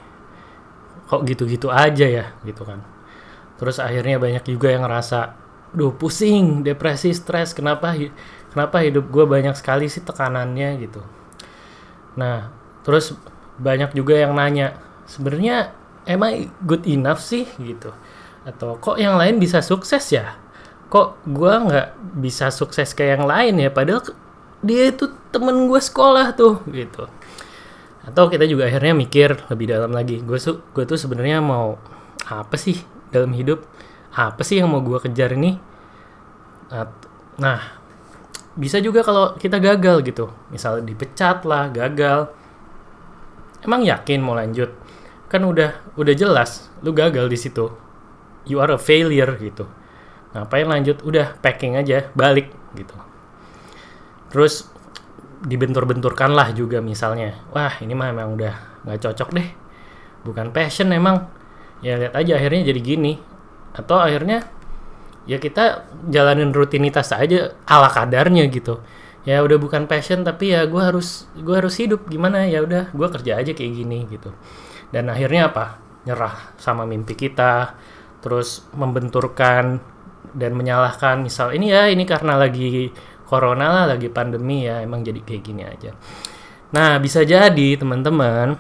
kok 1.09 1.25
gitu-gitu 1.25 1.73
aja 1.73 2.07
ya 2.07 2.27
gitu 2.45 2.63
kan. 2.63 2.85
Terus 3.57 3.81
akhirnya 3.81 4.21
banyak 4.21 4.45
juga 4.45 4.69
yang 4.73 4.85
ngerasa 4.85 5.33
duh 5.73 5.93
pusing 5.97 6.63
depresi 6.63 7.13
stres 7.17 7.57
kenapa 7.57 7.97
kenapa 8.57 8.81
hidup 8.81 9.13
gue 9.13 9.29
banyak 9.29 9.53
sekali 9.53 9.85
sih 9.93 10.01
tekanannya 10.01 10.81
gitu. 10.81 11.05
Nah 12.17 12.49
terus 12.81 13.13
banyak 13.61 13.93
juga 13.93 14.17
yang 14.17 14.33
nanya 14.33 14.81
sebenarnya 15.05 15.77
emang 16.09 16.49
good 16.65 16.89
enough 16.89 17.21
sih? 17.21 17.45
gitu. 17.61 17.93
Atau 18.49 18.81
kok 18.81 18.97
yang 18.97 19.21
lain 19.21 19.37
bisa 19.37 19.61
sukses 19.61 20.09
ya? 20.09 20.41
Kok 20.89 21.29
gue 21.29 21.53
nggak 21.53 21.89
bisa 22.17 22.49
sukses 22.49 22.97
kayak 22.97 23.21
yang 23.21 23.27
lain 23.29 23.55
ya? 23.61 23.69
Padahal 23.69 24.01
dia 24.65 24.89
itu 24.89 25.13
temen 25.29 25.69
gue 25.69 25.81
sekolah 25.83 26.33
tuh 26.33 26.65
gitu. 26.73 27.11
Atau 28.09 28.33
kita 28.33 28.49
juga 28.49 28.71
akhirnya 28.71 28.97
mikir 28.97 29.37
lebih 29.53 29.67
dalam 29.69 29.93
lagi 29.93 30.25
gue 30.25 30.39
su 30.41 30.65
gue 30.73 30.89
tuh 30.89 30.97
sebenarnya 30.97 31.45
mau 31.45 31.77
apa 32.25 32.57
sih 32.57 32.81
dalam 33.13 33.37
hidup? 33.37 33.67
Apa 34.17 34.41
sih 34.47 34.65
yang 34.65 34.73
mau 34.73 34.81
gue 34.81 34.97
kejar 34.97 35.37
ini? 35.37 35.61
Nah 37.37 37.76
bisa 38.57 38.81
juga 38.81 39.05
kalau 39.05 39.37
kita 39.37 39.61
gagal 39.61 40.01
gitu. 40.03 40.33
Misal 40.49 40.81
dipecat 40.81 41.45
lah 41.45 41.69
gagal. 41.69 42.33
Emang 43.61 43.85
yakin 43.85 44.25
mau 44.25 44.33
lanjut? 44.33 44.73
Kan 45.29 45.45
udah 45.45 45.95
udah 46.01 46.15
jelas 46.17 46.73
lu 46.81 46.97
gagal 46.97 47.29
di 47.29 47.39
situ. 47.39 47.69
You 48.49 48.65
are 48.65 48.75
a 48.75 48.81
failure 48.81 49.37
gitu. 49.37 49.69
Ngapain 50.33 50.65
lanjut? 50.65 51.05
Udah 51.05 51.37
packing 51.39 51.77
aja 51.77 52.09
balik 52.17 52.49
gitu. 52.73 52.97
Terus 54.33 54.73
dibentur-benturkan 55.45 56.33
lah 56.33 56.57
juga 56.57 56.81
misalnya. 56.81 57.37
Wah 57.53 57.77
ini 57.85 57.93
mah 57.93 58.09
emang 58.09 58.41
udah 58.41 58.55
nggak 58.89 58.99
cocok 59.05 59.29
deh. 59.37 59.49
Bukan 60.25 60.51
passion 60.57 60.89
emang. 60.97 61.29
Ya 61.85 62.01
lihat 62.01 62.17
aja 62.17 62.41
akhirnya 62.41 62.73
jadi 62.73 62.81
gini. 62.81 63.21
Atau 63.77 64.01
akhirnya 64.01 64.49
ya 65.27 65.43
kita 65.43 65.91
jalanin 66.09 66.55
rutinitas 66.55 67.11
aja 67.13 67.53
ala 67.67 67.91
kadarnya 67.91 68.47
gitu. 68.49 68.81
Ya 69.27 69.43
udah 69.43 69.59
bukan 69.59 69.91
passion 69.91 70.23
tapi 70.23 70.55
ya 70.55 70.71
gue 70.71 70.79
harus 70.79 71.27
gue 71.35 71.55
harus 71.55 71.75
hidup. 71.83 72.07
Gimana? 72.07 72.47
Ya 72.47 72.63
udah 72.63 72.95
gue 72.95 73.09
kerja 73.11 73.43
aja 73.43 73.51
kayak 73.53 73.73
gini 73.75 74.07
gitu. 74.07 74.31
Dan 74.95 75.11
akhirnya 75.11 75.51
apa? 75.51 75.83
Nyerah 76.07 76.55
sama 76.63 76.87
mimpi 76.87 77.19
kita 77.19 77.75
terus 78.23 78.63
membenturkan 78.79 79.83
dan 80.31 80.55
menyalahkan. 80.55 81.27
Misal 81.27 81.59
ini 81.59 81.75
ya 81.75 81.91
ini 81.91 82.07
karena 82.07 82.39
lagi 82.39 82.95
corona 83.27 83.83
lah 83.83 83.85
lagi 83.99 84.07
pandemi 84.07 84.71
ya 84.71 84.79
emang 84.79 85.03
jadi 85.03 85.19
kayak 85.27 85.43
gini 85.43 85.63
aja. 85.67 85.91
Nah 86.71 87.03
bisa 87.03 87.27
jadi 87.27 87.75
teman-teman 87.75 88.55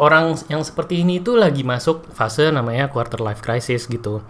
orang 0.00 0.36
yang 0.48 0.60
seperti 0.64 1.04
ini 1.04 1.20
itu 1.20 1.36
lagi 1.36 1.64
masuk 1.64 2.08
fase 2.12 2.48
namanya 2.52 2.88
quarter 2.92 3.20
life 3.20 3.40
crisis 3.40 3.88
gitu 3.88 4.20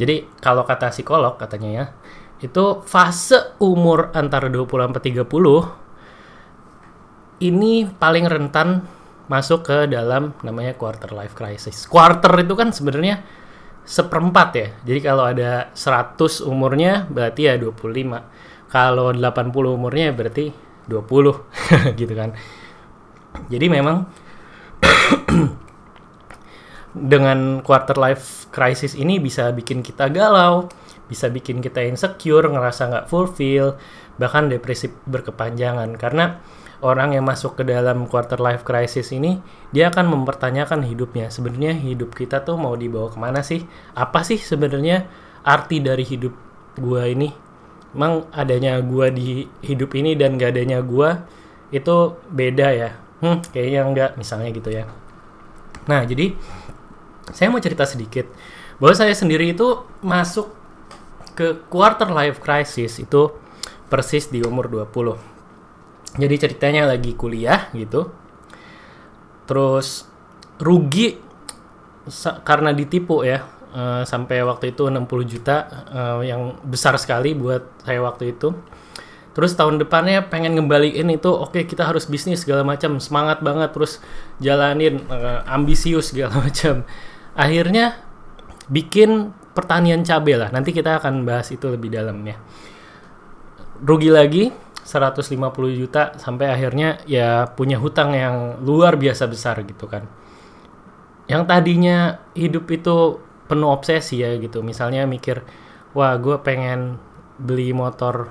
jadi 0.00 0.24
kalau 0.40 0.64
kata 0.64 0.88
psikolog 0.88 1.36
katanya 1.36 1.68
ya 1.68 1.92
itu 2.40 2.80
fase 2.88 3.60
umur 3.60 4.08
antara 4.16 4.48
20 4.48 4.64
sampai 4.64 5.12
30 5.12 7.44
ini 7.44 7.84
paling 7.84 8.24
rentan 8.24 8.88
masuk 9.28 9.60
ke 9.62 9.86
dalam 9.86 10.34
namanya 10.42 10.74
quarter 10.74 11.14
life 11.14 11.38
crisis. 11.38 11.86
Quarter 11.86 12.34
itu 12.42 12.58
kan 12.58 12.74
sebenarnya 12.74 13.22
seperempat 13.86 14.48
ya. 14.56 14.68
Jadi 14.82 15.00
kalau 15.04 15.24
ada 15.28 15.70
100 15.72 16.42
umurnya 16.44 17.06
berarti 17.06 17.46
ya 17.46 17.54
25 17.60 18.72
kalau 18.72 19.12
80 19.14 19.76
umurnya 19.76 20.10
berarti 20.16 20.50
20 20.88 20.96
gitu 22.00 22.14
kan. 22.16 22.32
Jadi 23.46 23.66
memang 23.70 24.10
dengan 26.90 27.62
quarter 27.62 27.94
life 27.94 28.50
crisis 28.50 28.98
ini 28.98 29.22
bisa 29.22 29.54
bikin 29.54 29.82
kita 29.82 30.10
galau, 30.10 30.66
bisa 31.06 31.30
bikin 31.30 31.62
kita 31.62 31.82
insecure, 31.86 32.46
ngerasa 32.50 32.82
nggak 32.90 33.06
fulfill, 33.06 33.78
bahkan 34.18 34.50
depresi 34.50 34.90
berkepanjangan. 35.06 35.94
Karena 35.94 36.42
orang 36.82 37.14
yang 37.14 37.24
masuk 37.28 37.60
ke 37.60 37.64
dalam 37.66 38.08
quarter 38.10 38.40
life 38.40 38.66
crisis 38.66 39.12
ini 39.14 39.38
dia 39.70 39.92
akan 39.92 40.10
mempertanyakan 40.10 40.82
hidupnya. 40.82 41.30
Sebenarnya 41.30 41.76
hidup 41.78 42.16
kita 42.16 42.42
tuh 42.42 42.58
mau 42.58 42.74
dibawa 42.74 43.12
ke 43.12 43.18
mana 43.20 43.40
sih? 43.44 43.62
Apa 43.94 44.26
sih 44.26 44.40
sebenarnya 44.40 45.06
arti 45.46 45.78
dari 45.78 46.02
hidup 46.02 46.34
gua 46.80 47.06
ini? 47.06 47.30
Emang 47.90 48.26
adanya 48.30 48.78
gua 48.82 49.10
di 49.10 49.46
hidup 49.66 49.94
ini 49.98 50.14
dan 50.14 50.38
gak 50.38 50.54
adanya 50.54 50.82
gua 50.82 51.26
itu 51.70 52.18
beda 52.30 52.68
ya? 52.74 52.90
Hmm 53.20 53.44
kayaknya 53.52 53.80
enggak 53.84 54.10
misalnya 54.16 54.50
gitu 54.50 54.70
ya. 54.72 54.88
Nah 55.86 56.06
jadi 56.06 56.32
saya 57.32 57.48
mau 57.48 57.62
cerita 57.62 57.86
sedikit 57.86 58.28
bahwa 58.80 58.94
saya 58.96 59.12
sendiri 59.12 59.52
itu 59.52 59.84
masuk 60.00 60.50
ke 61.34 61.62
quarter 61.72 62.10
life 62.10 62.42
crisis 62.42 63.00
itu 63.00 63.32
persis 63.90 64.28
di 64.28 64.42
umur 64.42 64.70
20 64.70 66.18
jadi 66.18 66.34
ceritanya 66.36 66.90
lagi 66.90 67.14
kuliah 67.14 67.70
gitu 67.74 68.10
terus 69.46 70.10
rugi 70.60 71.18
karena 72.44 72.70
ditipu 72.76 73.24
ya 73.24 73.46
uh, 73.74 74.02
sampai 74.02 74.42
waktu 74.42 74.74
itu 74.74 74.86
60 74.86 75.06
juta 75.30 75.56
uh, 75.90 76.20
yang 76.22 76.58
besar 76.66 76.96
sekali 76.98 77.34
buat 77.34 77.62
saya 77.82 78.00
waktu 78.02 78.36
itu. 78.36 78.54
Terus 79.30 79.54
tahun 79.54 79.78
depannya 79.78 80.26
pengen 80.26 80.58
ngembaliin 80.58 81.06
itu 81.14 81.30
oke 81.30 81.54
okay, 81.54 81.62
kita 81.62 81.86
harus 81.86 82.10
bisnis 82.10 82.42
segala 82.42 82.66
macam 82.66 82.98
semangat 82.98 83.38
banget 83.40 83.70
terus 83.70 84.02
jalanin 84.42 85.06
uh, 85.06 85.46
ambisius 85.46 86.10
segala 86.10 86.34
macam. 86.44 86.82
Akhirnya 87.40 87.96
bikin 88.68 89.32
pertanian 89.56 90.04
cabai 90.04 90.36
lah. 90.36 90.52
Nanti 90.52 90.76
kita 90.76 91.00
akan 91.00 91.24
bahas 91.24 91.48
itu 91.48 91.64
lebih 91.72 91.88
dalam 91.88 92.20
ya. 92.28 92.36
Rugi 93.80 94.12
lagi 94.12 94.52
150 94.84 95.80
juta 95.80 96.12
sampai 96.20 96.52
akhirnya 96.52 97.00
ya 97.08 97.48
punya 97.48 97.80
hutang 97.80 98.12
yang 98.12 98.60
luar 98.60 99.00
biasa 99.00 99.24
besar 99.24 99.64
gitu 99.64 99.88
kan. 99.88 100.04
Yang 101.24 101.42
tadinya 101.48 102.20
hidup 102.36 102.68
itu 102.68 103.24
penuh 103.50 103.66
obsesi 103.74 104.22
ya 104.22 104.38
gitu 104.38 104.62
misalnya 104.62 105.10
mikir 105.10 105.42
wah 105.90 106.14
gue 106.22 106.38
pengen 106.38 107.02
beli 107.34 107.74
motor 107.74 108.30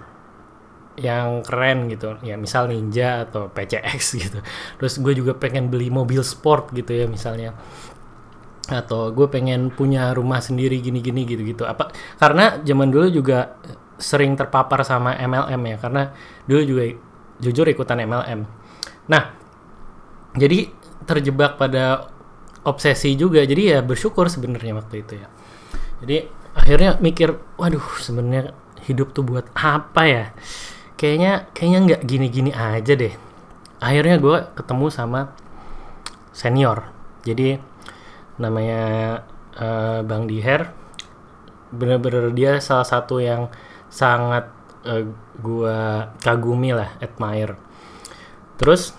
yang 0.96 1.44
keren 1.44 1.92
gitu 1.92 2.16
ya 2.24 2.40
misal 2.40 2.72
Ninja 2.72 3.28
atau 3.28 3.52
PCX 3.52 4.02
gitu 4.24 4.40
terus 4.80 4.96
gue 5.04 5.12
juga 5.12 5.36
pengen 5.36 5.68
beli 5.68 5.92
mobil 5.92 6.24
sport 6.24 6.72
gitu 6.72 6.96
ya 6.96 7.04
misalnya 7.12 7.52
atau 8.70 9.10
gue 9.12 9.28
pengen 9.28 9.74
punya 9.74 10.14
rumah 10.14 10.40
sendiri 10.40 10.80
gini-gini 10.80 11.26
gitu-gitu. 11.26 11.66
Apa 11.66 11.90
karena 12.22 12.62
zaman 12.62 12.94
dulu 12.94 13.10
juga 13.10 13.58
sering 14.00 14.38
terpapar 14.40 14.86
sama 14.88 15.18
MLM 15.18 15.62
ya. 15.76 15.78
Karena 15.82 16.04
dulu 16.46 16.62
juga 16.64 16.84
jujur 17.40 17.66
ikutan 17.72 18.04
MLM 18.04 18.44
nah 19.10 19.34
jadi 20.38 20.70
terjebak 21.10 21.58
pada 21.58 22.14
obsesi 22.68 23.18
juga. 23.18 23.42
Jadi 23.42 23.74
ya 23.74 23.80
bersyukur 23.82 24.30
sebenarnya 24.30 24.78
waktu 24.78 25.02
itu 25.02 25.14
ya. 25.18 25.28
Jadi 26.06 26.18
akhirnya 26.54 26.92
mikir 27.02 27.34
waduh 27.58 27.84
sebenarnya 27.98 28.54
hidup 28.86 29.16
tuh 29.16 29.26
buat 29.26 29.50
apa 29.58 30.04
ya? 30.06 30.26
Kayaknya 31.00 31.50
kayaknya 31.56 31.80
nggak 31.90 32.02
gini-gini 32.06 32.52
aja 32.52 32.94
deh. 32.94 33.14
Akhirnya 33.80 34.20
gue 34.20 34.38
ketemu 34.54 34.86
sama 34.92 35.32
senior. 36.36 36.92
Jadi 37.24 37.60
namanya 38.42 38.84
uh, 39.60 40.02
Bang 40.08 40.26
Diher. 40.26 40.72
Bener-bener 41.70 42.34
dia 42.34 42.58
salah 42.58 42.88
satu 42.88 43.22
yang 43.22 43.52
sangat 43.92 44.50
uh, 44.88 45.06
gue 45.38 45.78
kagumi 46.24 46.74
lah 46.74 46.98
admire. 47.04 47.60
Terus 48.58 48.96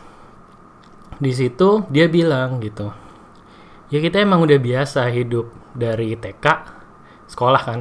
di 1.20 1.32
situ 1.35 1.85
dia 1.92 2.09
bilang 2.09 2.64
gitu 2.64 2.88
ya 3.92 4.00
kita 4.00 4.25
emang 4.25 4.40
udah 4.40 4.56
biasa 4.56 5.04
hidup 5.12 5.52
dari 5.76 6.16
TK 6.16 6.47
sekolah 7.28 7.61
kan? 7.61 7.80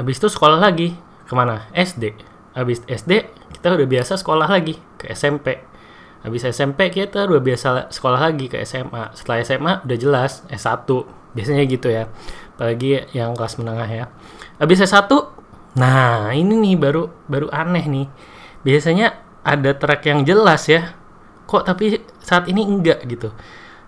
Habis 0.00 0.16
itu 0.16 0.32
sekolah 0.32 0.56
lagi 0.56 0.96
ke 1.28 1.32
mana? 1.36 1.68
SD 1.76 2.30
habis 2.54 2.82
SD 2.86 3.30
kita 3.54 3.78
udah 3.78 3.86
biasa 3.86 4.18
sekolah 4.18 4.48
lagi 4.50 4.74
ke 4.98 5.10
SMP 5.14 5.69
habis 6.20 6.44
SMP 6.44 6.92
kita 6.92 7.24
udah 7.24 7.40
biasa 7.40 7.68
sekolah 7.88 8.20
lagi 8.30 8.52
ke 8.52 8.60
SMA 8.62 9.16
setelah 9.16 9.38
SMA 9.40 9.72
udah 9.88 9.98
jelas 9.98 10.44
S1 10.52 10.88
biasanya 11.32 11.64
gitu 11.64 11.88
ya. 11.88 12.08
Apalagi 12.56 13.08
yang 13.16 13.32
kelas 13.32 13.56
menengah 13.56 13.88
ya. 13.88 14.04
Habis 14.60 14.84
S1 14.84 15.08
nah 15.70 16.34
ini 16.34 16.58
nih 16.58 16.76
baru 16.76 17.08
baru 17.30 17.48
aneh 17.48 17.84
nih. 17.88 18.06
Biasanya 18.60 19.16
ada 19.40 19.72
track 19.72 20.08
yang 20.12 20.26
jelas 20.28 20.68
ya. 20.68 20.92
Kok 21.48 21.64
tapi 21.64 22.04
saat 22.20 22.46
ini 22.52 22.62
enggak 22.62 23.00
gitu. 23.08 23.32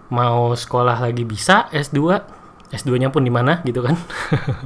Mau 0.08 0.52
sekolah 0.56 1.00
lagi 1.00 1.24
bisa 1.24 1.68
S2 1.72 2.00
S2 2.72 2.96
nya 2.96 3.08
pun 3.12 3.24
di 3.24 3.32
mana 3.32 3.60
gitu 3.64 3.84
kan. 3.84 3.96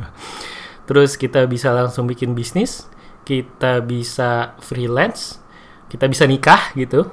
Terus 0.86 1.18
kita 1.18 1.42
bisa 1.50 1.74
langsung 1.74 2.06
bikin 2.06 2.38
bisnis 2.38 2.86
kita 3.26 3.82
bisa 3.82 4.54
freelance 4.62 5.42
kita 5.90 6.06
bisa 6.06 6.24
nikah 6.30 6.70
gitu 6.78 7.10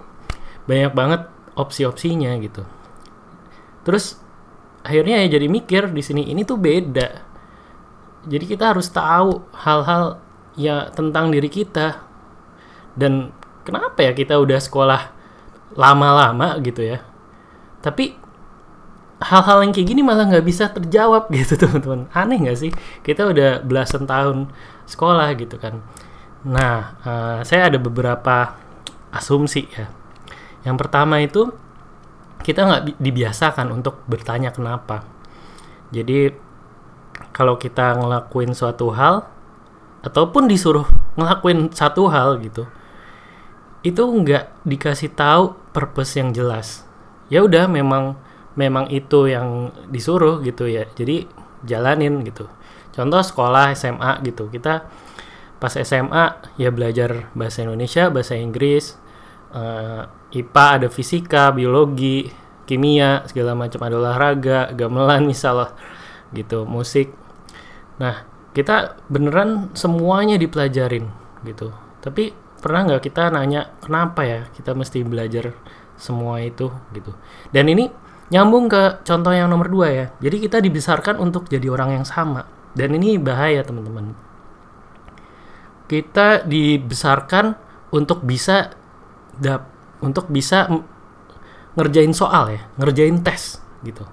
banyak 0.63 0.91
banget 0.95 1.21
opsi-opsinya 1.53 2.31
gitu. 2.39 2.63
Terus 3.83 4.19
akhirnya 4.83 5.23
ya 5.23 5.39
jadi 5.39 5.47
mikir 5.47 5.91
di 5.91 6.01
sini 6.03 6.27
ini 6.31 6.47
tuh 6.47 6.59
beda. 6.59 7.09
Jadi 8.23 8.45
kita 8.47 8.71
harus 8.71 8.87
tahu 8.87 9.43
hal-hal 9.51 10.23
ya 10.55 10.87
tentang 10.95 11.29
diri 11.29 11.51
kita. 11.51 11.99
Dan 12.95 13.35
kenapa 13.67 14.05
ya 14.05 14.11
kita 14.15 14.39
udah 14.39 14.59
sekolah 14.59 15.01
lama-lama 15.75 16.55
gitu 16.63 16.83
ya? 16.83 17.03
Tapi 17.83 18.15
hal-hal 19.23 19.63
yang 19.63 19.71
kayak 19.75 19.87
gini 19.87 20.01
malah 20.03 20.27
nggak 20.27 20.47
bisa 20.47 20.71
terjawab 20.71 21.27
gitu 21.35 21.59
teman-teman. 21.59 22.07
Aneh 22.15 22.39
nggak 22.39 22.57
sih? 22.59 22.71
Kita 23.03 23.27
udah 23.27 23.59
belasan 23.59 24.07
tahun 24.07 24.47
sekolah 24.87 25.27
gitu 25.35 25.59
kan. 25.59 25.83
Nah 26.47 26.95
uh, 27.03 27.39
saya 27.43 27.67
ada 27.67 27.79
beberapa 27.79 28.55
asumsi 29.11 29.67
ya 29.67 30.02
yang 30.63 30.79
pertama 30.79 31.19
itu 31.19 31.51
kita 32.43 32.67
nggak 32.67 32.83
dibiasakan 32.99 33.71
untuk 33.71 34.03
bertanya 34.07 34.51
kenapa. 34.51 35.07
Jadi 35.95 36.31
kalau 37.31 37.55
kita 37.55 37.95
ngelakuin 37.99 38.51
suatu 38.51 38.91
hal 38.91 39.27
ataupun 40.03 40.51
disuruh 40.51 40.87
ngelakuin 41.15 41.71
satu 41.71 42.11
hal 42.11 42.39
gitu, 42.43 42.67
itu 43.83 44.03
nggak 44.03 44.67
dikasih 44.67 45.11
tahu 45.15 45.55
purpose 45.71 46.19
yang 46.19 46.35
jelas. 46.35 46.83
Ya 47.31 47.43
udah 47.43 47.67
memang 47.71 48.19
memang 48.59 48.91
itu 48.91 49.31
yang 49.31 49.71
disuruh 49.87 50.43
gitu 50.43 50.67
ya. 50.67 50.87
Jadi 50.95 51.27
jalanin 51.63 52.23
gitu. 52.27 52.47
Contoh 52.93 53.23
sekolah 53.23 53.71
SMA 53.73 54.19
gitu. 54.27 54.51
Kita 54.51 54.85
pas 55.57 55.73
SMA 55.79 56.43
ya 56.59 56.69
belajar 56.75 57.31
bahasa 57.31 57.63
Indonesia, 57.63 58.11
bahasa 58.11 58.35
Inggris, 58.35 58.99
uh, 59.55 60.05
IPA 60.33 60.65
ada 60.81 60.87
fisika, 60.89 61.53
biologi, 61.53 62.25
kimia, 62.65 63.21
segala 63.29 63.53
macam 63.53 63.79
ada 63.85 63.95
olahraga, 64.01 64.73
gamelan 64.73 65.29
misalnya 65.29 65.77
gitu, 66.33 66.65
musik. 66.65 67.13
Nah, 68.01 68.25
kita 68.53 68.97
beneran 69.09 69.69
semuanya 69.77 70.37
dipelajarin 70.41 71.09
gitu. 71.45 71.69
Tapi 72.01 72.33
pernah 72.61 72.87
nggak 72.87 73.03
kita 73.03 73.29
nanya 73.33 73.75
kenapa 73.83 74.23
ya 74.23 74.39
kita 74.55 74.71
mesti 74.71 75.03
belajar 75.03 75.51
semua 75.97 76.39
itu 76.39 76.69
gitu. 76.95 77.11
Dan 77.49 77.67
ini 77.69 77.89
nyambung 78.29 78.71
ke 78.71 79.03
contoh 79.03 79.33
yang 79.33 79.49
nomor 79.49 79.67
dua 79.67 79.87
ya. 79.91 80.05
Jadi 80.21 80.37
kita 80.47 80.57
dibesarkan 80.61 81.19
untuk 81.19 81.49
jadi 81.49 81.67
orang 81.69 82.01
yang 82.01 82.05
sama. 82.07 82.45
Dan 82.73 82.97
ini 82.97 83.21
bahaya 83.21 83.61
teman-teman. 83.61 84.17
Kita 85.85 86.41
dibesarkan 86.41 87.53
untuk 87.93 88.25
bisa 88.25 88.73
dap 89.37 89.72
untuk 90.03 90.27
bisa 90.27 90.67
ngerjain 91.79 92.11
soal 92.11 92.51
ya, 92.51 92.61
ngerjain 92.75 93.23
tes 93.23 93.63
gitu. 93.87 94.03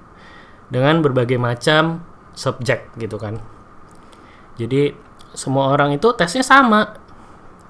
Dengan 0.70 1.02
berbagai 1.02 1.36
macam 1.36 2.06
subjek 2.32 2.94
gitu 2.94 3.18
kan. 3.18 3.42
Jadi 4.54 4.94
semua 5.34 5.74
orang 5.74 5.98
itu 5.98 6.14
tesnya 6.14 6.46
sama. 6.46 6.94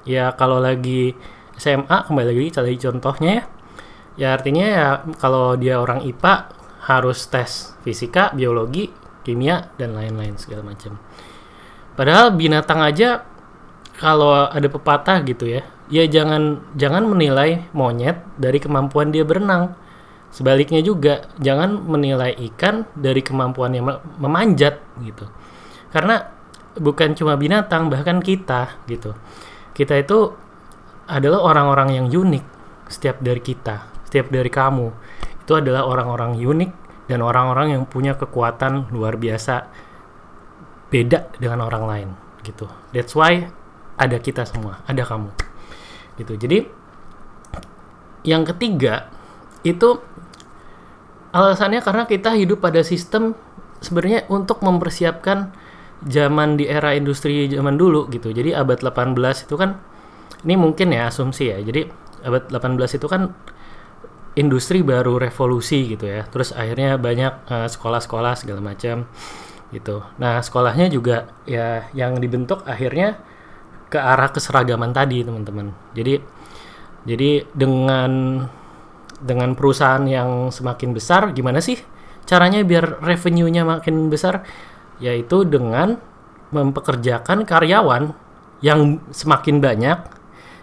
Ya 0.04 0.32
kalau 0.36 0.60
lagi 0.60 1.16
SMA 1.56 2.08
kembali 2.08 2.28
lagi 2.32 2.50
cari 2.52 2.76
contohnya 2.76 3.30
ya. 3.32 3.44
Ya 4.20 4.28
artinya 4.36 4.66
ya 4.68 4.86
kalau 5.16 5.56
dia 5.56 5.80
orang 5.80 6.04
IPA 6.04 6.52
harus 6.84 7.24
tes 7.28 7.72
fisika, 7.84 8.32
biologi, 8.36 8.92
kimia 9.24 9.72
dan 9.76 9.96
lain-lain 9.96 10.36
segala 10.36 10.64
macam. 10.64 10.96
Padahal 11.96 12.32
binatang 12.32 12.80
aja 12.80 13.24
kalau 14.00 14.48
ada 14.48 14.68
pepatah 14.68 15.20
gitu 15.28 15.44
ya, 15.44 15.62
ya 15.90 16.06
jangan 16.06 16.62
jangan 16.78 17.04
menilai 17.10 17.66
monyet 17.74 18.22
dari 18.38 18.62
kemampuan 18.62 19.10
dia 19.10 19.26
berenang. 19.26 19.74
Sebaliknya 20.30 20.78
juga 20.78 21.26
jangan 21.42 21.82
menilai 21.90 22.38
ikan 22.54 22.86
dari 22.94 23.18
kemampuan 23.18 23.74
yang 23.74 23.90
memanjat 24.22 24.78
gitu. 25.02 25.26
Karena 25.90 26.22
bukan 26.78 27.18
cuma 27.18 27.34
binatang, 27.34 27.90
bahkan 27.90 28.22
kita 28.22 28.78
gitu. 28.86 29.18
Kita 29.74 29.98
itu 29.98 30.30
adalah 31.10 31.42
orang-orang 31.42 31.98
yang 31.98 32.06
unik 32.06 32.44
setiap 32.86 33.18
dari 33.18 33.42
kita, 33.42 33.90
setiap 34.06 34.30
dari 34.30 34.46
kamu. 34.46 34.94
Itu 35.42 35.58
adalah 35.58 35.82
orang-orang 35.82 36.38
unik 36.38 36.70
dan 37.10 37.26
orang-orang 37.26 37.74
yang 37.74 37.82
punya 37.90 38.14
kekuatan 38.14 38.94
luar 38.94 39.18
biasa 39.18 39.66
beda 40.94 41.26
dengan 41.42 41.66
orang 41.66 41.84
lain 41.90 42.08
gitu. 42.46 42.70
That's 42.94 43.18
why 43.18 43.50
ada 43.98 44.14
kita 44.22 44.46
semua, 44.46 44.78
ada 44.86 45.02
kamu 45.02 45.39
gitu. 46.20 46.36
Jadi 46.36 46.68
yang 48.28 48.44
ketiga 48.44 49.08
itu 49.64 49.96
alasannya 51.32 51.80
karena 51.80 52.04
kita 52.04 52.36
hidup 52.36 52.60
pada 52.60 52.84
sistem 52.84 53.32
sebenarnya 53.80 54.28
untuk 54.28 54.60
mempersiapkan 54.60 55.56
zaman 56.04 56.60
di 56.60 56.68
era 56.68 56.92
industri 56.92 57.48
zaman 57.48 57.80
dulu 57.80 58.12
gitu. 58.12 58.28
Jadi 58.28 58.52
abad 58.52 58.76
18 58.84 59.16
itu 59.48 59.56
kan 59.56 59.80
ini 60.44 60.60
mungkin 60.60 60.92
ya 60.92 61.08
asumsi 61.08 61.48
ya. 61.48 61.60
Jadi 61.64 61.88
abad 62.24 62.52
18 62.52 63.00
itu 63.00 63.06
kan 63.08 63.32
industri 64.36 64.84
baru 64.84 65.16
revolusi 65.16 65.96
gitu 65.96 66.04
ya. 66.08 66.28
Terus 66.28 66.52
akhirnya 66.52 67.00
banyak 67.00 67.48
sekolah 67.48 67.68
sekolah-sekolah 67.72 68.32
segala 68.36 68.60
macam 68.60 69.08
gitu. 69.72 70.04
Nah 70.20 70.44
sekolahnya 70.44 70.92
juga 70.92 71.30
ya 71.48 71.88
yang 71.96 72.18
dibentuk 72.20 72.66
akhirnya 72.66 73.20
ke 73.90 73.98
arah 73.98 74.30
keseragaman 74.30 74.94
tadi 74.94 75.26
teman-teman. 75.26 75.74
Jadi 75.92 76.22
jadi 77.04 77.44
dengan 77.50 78.44
dengan 79.20 79.52
perusahaan 79.58 80.00
yang 80.06 80.48
semakin 80.48 80.96
besar 80.96 81.34
gimana 81.36 81.60
sih 81.60 81.76
caranya 82.24 82.62
biar 82.62 83.02
revenue-nya 83.02 83.66
makin 83.66 84.08
besar? 84.08 84.46
Yaitu 85.02 85.42
dengan 85.44 85.98
mempekerjakan 86.54 87.42
karyawan 87.44 88.14
yang 88.62 89.02
semakin 89.10 89.58
banyak 89.58 89.98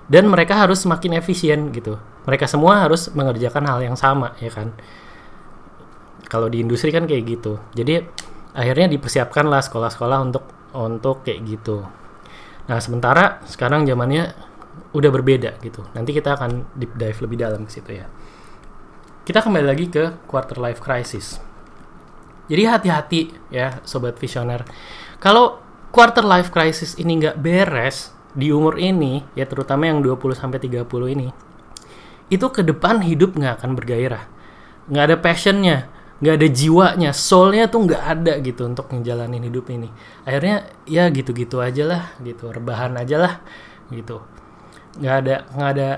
dan 0.08 0.24
mereka 0.32 0.56
harus 0.56 0.88
semakin 0.88 1.20
efisien 1.20 1.76
gitu. 1.76 2.00
Mereka 2.24 2.48
semua 2.48 2.88
harus 2.88 3.12
mengerjakan 3.12 3.68
hal 3.68 3.80
yang 3.84 3.98
sama 4.00 4.34
ya 4.40 4.50
kan? 4.50 4.72
Kalau 6.32 6.48
di 6.48 6.64
industri 6.64 6.96
kan 6.96 7.04
kayak 7.08 7.24
gitu. 7.28 7.60
Jadi 7.76 8.04
akhirnya 8.56 8.88
dipersiapkanlah 8.88 9.64
sekolah-sekolah 9.68 10.18
untuk 10.24 10.44
untuk 10.76 11.24
kayak 11.28 11.44
gitu 11.44 12.07
Nah, 12.68 12.80
sementara 12.84 13.40
sekarang 13.48 13.88
zamannya 13.88 14.36
udah 14.92 15.12
berbeda 15.12 15.60
gitu. 15.64 15.84
Nanti 15.96 16.12
kita 16.12 16.36
akan 16.36 16.68
deep 16.76 16.96
dive 17.00 17.20
lebih 17.24 17.38
dalam 17.40 17.64
ke 17.64 17.72
situ 17.72 17.92
ya. 18.04 18.08
Kita 19.28 19.44
kembali 19.44 19.66
lagi 19.68 19.92
ke 19.92 20.24
quarter 20.28 20.60
life 20.60 20.80
crisis. 20.80 21.40
Jadi 22.48 22.64
hati-hati 22.64 23.22
ya 23.52 23.84
sobat 23.84 24.16
visioner. 24.16 24.64
Kalau 25.20 25.60
quarter 25.92 26.24
life 26.24 26.48
crisis 26.48 26.96
ini 26.96 27.20
nggak 27.20 27.40
beres 27.40 28.16
di 28.32 28.54
umur 28.56 28.80
ini, 28.80 29.26
ya 29.36 29.44
terutama 29.44 29.90
yang 29.90 30.00
20 30.00 30.38
sampai 30.38 30.62
30 30.62 30.88
ini, 31.12 31.28
itu 32.32 32.48
ke 32.54 32.64
depan 32.64 33.04
hidup 33.04 33.36
nggak 33.36 33.60
akan 33.60 33.76
bergairah. 33.76 34.24
Nggak 34.88 35.04
ada 35.04 35.18
passionnya, 35.20 35.92
nggak 36.18 36.36
ada 36.42 36.48
jiwanya, 36.50 37.12
soulnya 37.14 37.70
tuh 37.70 37.86
nggak 37.86 38.04
ada 38.04 38.34
gitu 38.42 38.66
untuk 38.66 38.90
ngejalanin 38.90 39.44
hidup 39.46 39.70
ini. 39.70 39.90
Akhirnya 40.26 40.66
ya 40.90 41.10
gitu-gitu 41.14 41.62
aja 41.62 41.84
lah, 41.86 42.04
gitu 42.26 42.50
rebahan 42.50 42.98
aja 42.98 43.18
lah, 43.22 43.34
gitu. 43.94 44.26
Nggak 44.98 45.16
ada 45.22 45.36
nggak 45.54 45.70
ada 45.78 45.90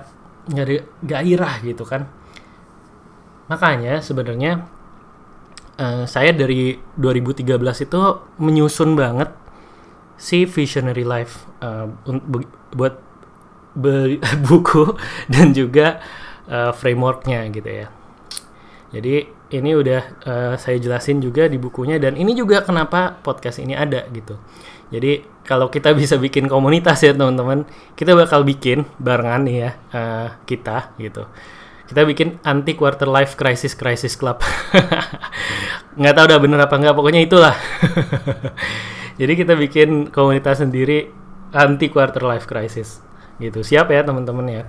nggak 0.50 0.66
ada 0.66 0.76
gairah 1.06 1.56
gitu 1.64 1.84
kan. 1.88 2.12
Makanya 3.48 4.04
sebenarnya 4.04 4.68
uh, 5.80 6.04
saya 6.04 6.36
dari 6.36 6.78
2013 7.00 7.48
itu 7.88 8.02
menyusun 8.38 8.94
banget 9.00 9.32
si 10.20 10.44
visionary 10.44 11.08
life 11.08 11.48
uh, 11.64 11.88
buat 12.76 13.00
buku 14.52 15.00
dan 15.32 15.56
juga 15.56 16.04
uh, 16.52 16.76
frameworknya 16.76 17.48
gitu 17.56 17.70
ya. 17.72 17.88
Jadi 18.92 19.39
ini 19.50 19.74
udah 19.74 20.02
uh, 20.26 20.54
saya 20.56 20.78
jelasin 20.78 21.20
juga 21.20 21.50
di 21.50 21.58
bukunya 21.58 21.98
dan 21.98 22.14
ini 22.14 22.38
juga 22.38 22.62
kenapa 22.62 23.18
podcast 23.22 23.58
ini 23.58 23.74
ada 23.74 24.06
gitu. 24.14 24.38
Jadi 24.90 25.26
kalau 25.46 25.70
kita 25.70 25.94
bisa 26.00 26.18
bikin 26.22 26.46
komunitas 26.46 27.02
ya 27.02 27.14
teman-teman, 27.14 27.66
kita 27.98 28.14
bakal 28.14 28.46
bikin 28.46 28.86
barengan 29.02 29.46
nih 29.46 29.58
ya 29.58 29.72
uh, 29.94 30.28
kita 30.46 30.94
gitu. 31.02 31.26
kita 31.90 32.06
bikin 32.06 32.38
anti 32.46 32.78
quarter 32.78 33.10
life 33.10 33.34
crisis 33.34 33.74
crisis 33.74 34.14
club 34.14 34.38
nggak 36.00 36.14
tahu 36.14 36.26
udah 36.30 36.38
bener 36.38 36.60
apa 36.62 36.76
nggak 36.78 36.94
pokoknya 36.94 37.22
itulah 37.26 37.58
jadi 39.20 39.34
kita 39.34 39.58
bikin 39.58 40.14
komunitas 40.14 40.62
sendiri 40.62 41.10
anti 41.50 41.90
quarter 41.90 42.22
life 42.22 42.46
crisis 42.46 43.02
gitu 43.42 43.66
siap 43.66 43.90
ya 43.90 44.06
teman-teman 44.06 44.46
ya 44.48 44.64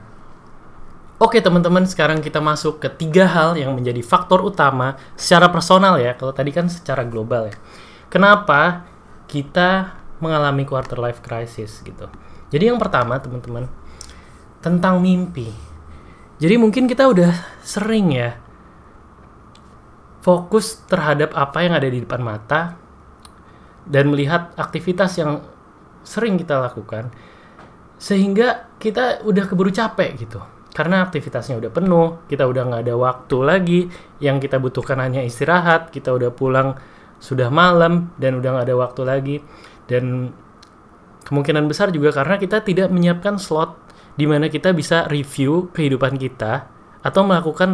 Oke 1.21 1.45
teman-teman, 1.45 1.85
sekarang 1.85 2.25
kita 2.25 2.41
masuk 2.41 2.81
ke 2.81 2.89
tiga 2.97 3.29
hal 3.29 3.53
yang 3.53 3.77
menjadi 3.77 4.01
faktor 4.01 4.41
utama 4.41 4.97
secara 5.21 5.53
personal 5.53 6.01
ya. 6.01 6.17
Kalau 6.17 6.33
tadi 6.33 6.49
kan 6.49 6.65
secara 6.73 7.05
global 7.05 7.53
ya. 7.53 7.57
Kenapa 8.09 8.89
kita 9.29 10.01
mengalami 10.25 10.65
quarter 10.65 10.97
life 10.97 11.21
crisis 11.21 11.85
gitu. 11.85 12.09
Jadi 12.49 12.73
yang 12.73 12.81
pertama 12.81 13.21
teman-teman, 13.21 13.69
tentang 14.65 14.97
mimpi. 15.05 15.53
Jadi 16.41 16.57
mungkin 16.57 16.89
kita 16.89 17.05
udah 17.05 17.37
sering 17.61 18.17
ya 18.17 18.41
fokus 20.25 20.89
terhadap 20.89 21.37
apa 21.37 21.69
yang 21.69 21.77
ada 21.77 21.89
di 21.89 22.01
depan 22.01 22.25
mata 22.25 22.81
dan 23.85 24.09
melihat 24.09 24.57
aktivitas 24.57 25.21
yang 25.21 25.45
sering 26.01 26.41
kita 26.41 26.57
lakukan 26.61 27.13
sehingga 28.01 28.73
kita 28.81 29.21
udah 29.29 29.45
keburu 29.45 29.69
capek 29.69 30.17
gitu 30.17 30.41
karena 30.71 31.03
aktivitasnya 31.03 31.59
udah 31.59 31.71
penuh, 31.75 32.23
kita 32.31 32.47
udah 32.47 32.63
nggak 32.71 32.83
ada 32.87 32.95
waktu 32.95 33.37
lagi, 33.43 33.81
yang 34.23 34.39
kita 34.39 34.63
butuhkan 34.63 35.03
hanya 35.03 35.21
istirahat, 35.27 35.91
kita 35.91 36.15
udah 36.15 36.31
pulang 36.31 36.79
sudah 37.19 37.51
malam 37.51 38.15
dan 38.17 38.39
udah 38.39 38.59
nggak 38.59 38.67
ada 38.71 38.77
waktu 38.79 39.03
lagi, 39.03 39.37
dan 39.91 40.31
kemungkinan 41.27 41.67
besar 41.67 41.91
juga 41.91 42.15
karena 42.15 42.39
kita 42.39 42.63
tidak 42.63 42.89
menyiapkan 42.89 43.37
slot 43.37 43.77
di 44.15 44.25
mana 44.31 44.47
kita 44.47 44.71
bisa 44.73 45.07
review 45.11 45.69
kehidupan 45.75 46.17
kita 46.17 46.71
atau 47.01 47.23
melakukan 47.25 47.73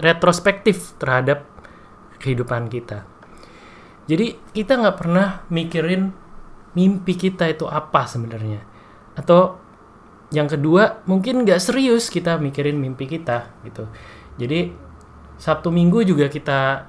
retrospektif 0.00 0.96
terhadap 1.00 1.44
kehidupan 2.20 2.68
kita. 2.68 3.08
Jadi 4.06 4.36
kita 4.52 4.76
nggak 4.80 4.96
pernah 4.96 5.46
mikirin 5.48 6.12
mimpi 6.74 7.14
kita 7.18 7.50
itu 7.50 7.66
apa 7.66 8.06
sebenarnya, 8.06 8.62
atau 9.18 9.58
yang 10.30 10.46
kedua 10.46 11.02
mungkin 11.10 11.42
nggak 11.42 11.58
serius 11.58 12.06
kita 12.06 12.38
mikirin 12.38 12.78
mimpi 12.78 13.10
kita 13.10 13.50
gitu. 13.66 13.90
Jadi 14.38 14.70
sabtu 15.36 15.74
minggu 15.74 16.06
juga 16.06 16.30
kita 16.30 16.86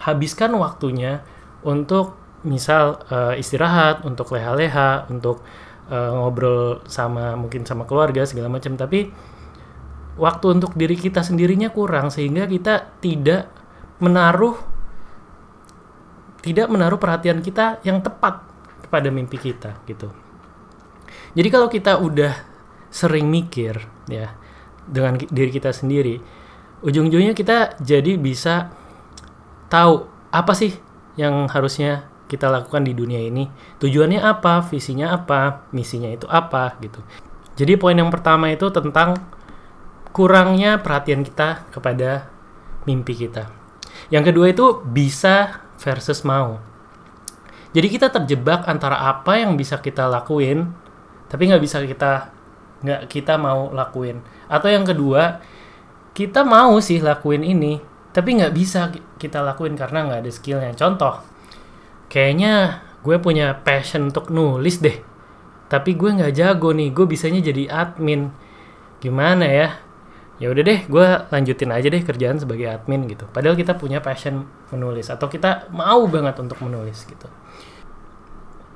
habiskan 0.00 0.52
waktunya 0.60 1.24
untuk 1.64 2.16
misal 2.44 3.00
uh, 3.08 3.36
istirahat 3.36 4.04
untuk 4.04 4.32
leha-leha 4.32 5.08
untuk 5.12 5.44
uh, 5.88 6.10
ngobrol 6.20 6.84
sama 6.88 7.36
mungkin 7.36 7.64
sama 7.64 7.88
keluarga 7.88 8.24
segala 8.28 8.52
macam. 8.52 8.76
Tapi 8.76 9.08
waktu 10.20 10.46
untuk 10.52 10.76
diri 10.76 10.96
kita 11.00 11.24
sendirinya 11.24 11.72
kurang 11.72 12.12
sehingga 12.12 12.44
kita 12.44 13.00
tidak 13.00 13.48
menaruh 14.00 14.56
tidak 16.40 16.72
menaruh 16.72 16.96
perhatian 16.96 17.44
kita 17.44 17.84
yang 17.84 18.00
tepat 18.00 18.40
kepada 18.84 19.12
mimpi 19.12 19.36
kita 19.36 19.76
gitu. 19.84 20.08
Jadi 21.36 21.48
kalau 21.52 21.68
kita 21.68 22.00
udah 22.00 22.49
sering 22.90 23.30
mikir 23.30 23.78
ya 24.10 24.34
dengan 24.84 25.16
diri 25.16 25.50
kita 25.54 25.70
sendiri. 25.70 26.18
Ujung-ujungnya 26.82 27.32
kita 27.32 27.78
jadi 27.78 28.18
bisa 28.18 28.74
tahu 29.70 30.10
apa 30.34 30.52
sih 30.52 30.74
yang 31.14 31.46
harusnya 31.46 32.10
kita 32.26 32.50
lakukan 32.50 32.82
di 32.82 32.92
dunia 32.94 33.22
ini. 33.22 33.46
Tujuannya 33.78 34.22
apa 34.22 34.66
visinya 34.66 35.14
apa 35.14 35.70
misinya 35.70 36.10
itu 36.10 36.26
apa 36.26 36.78
gitu. 36.82 37.00
Jadi 37.54 37.78
poin 37.78 37.94
yang 37.94 38.10
pertama 38.10 38.50
itu 38.50 38.70
tentang 38.74 39.18
kurangnya 40.10 40.82
perhatian 40.82 41.22
kita 41.22 41.70
kepada 41.70 42.26
mimpi 42.86 43.14
kita. 43.14 43.50
Yang 44.10 44.32
kedua 44.32 44.46
itu 44.50 44.66
bisa 44.82 45.62
versus 45.78 46.26
mau. 46.26 46.58
Jadi 47.70 47.86
kita 47.86 48.10
terjebak 48.10 48.66
antara 48.66 48.98
apa 49.06 49.38
yang 49.38 49.54
bisa 49.54 49.78
kita 49.78 50.10
lakuin 50.10 50.74
tapi 51.30 51.46
nggak 51.46 51.62
bisa 51.62 51.78
kita 51.86 52.34
nggak 52.80 53.08
kita 53.08 53.36
mau 53.36 53.72
lakuin. 53.72 54.20
Atau 54.48 54.68
yang 54.72 54.84
kedua 54.84 55.40
kita 56.16 56.42
mau 56.42 56.76
sih 56.82 56.98
lakuin 57.00 57.46
ini 57.46 57.78
tapi 58.10 58.34
nggak 58.34 58.52
bisa 58.52 58.90
kita 59.16 59.40
lakuin 59.40 59.78
karena 59.78 60.06
nggak 60.06 60.20
ada 60.26 60.30
skillnya. 60.32 60.72
Contoh 60.74 61.22
kayaknya 62.10 62.82
gue 63.00 63.16
punya 63.22 63.56
passion 63.62 64.10
untuk 64.10 64.28
nulis 64.28 64.82
deh 64.82 65.10
tapi 65.70 65.94
gue 65.94 66.10
nggak 66.10 66.34
jago 66.34 66.74
nih 66.74 66.90
gue 66.90 67.06
bisanya 67.06 67.38
jadi 67.38 67.70
admin. 67.70 68.34
Gimana 68.98 69.46
ya? 69.46 69.68
Ya 70.42 70.50
udah 70.50 70.66
deh 70.66 70.80
gue 70.90 71.06
lanjutin 71.30 71.70
aja 71.70 71.86
deh 71.86 72.02
kerjaan 72.02 72.42
sebagai 72.42 72.66
admin 72.66 73.06
gitu. 73.06 73.30
Padahal 73.30 73.54
kita 73.54 73.78
punya 73.78 74.02
passion 74.02 74.50
menulis 74.74 75.06
atau 75.12 75.30
kita 75.30 75.70
mau 75.70 76.02
banget 76.10 76.34
untuk 76.42 76.58
menulis 76.66 77.06
gitu. 77.06 77.30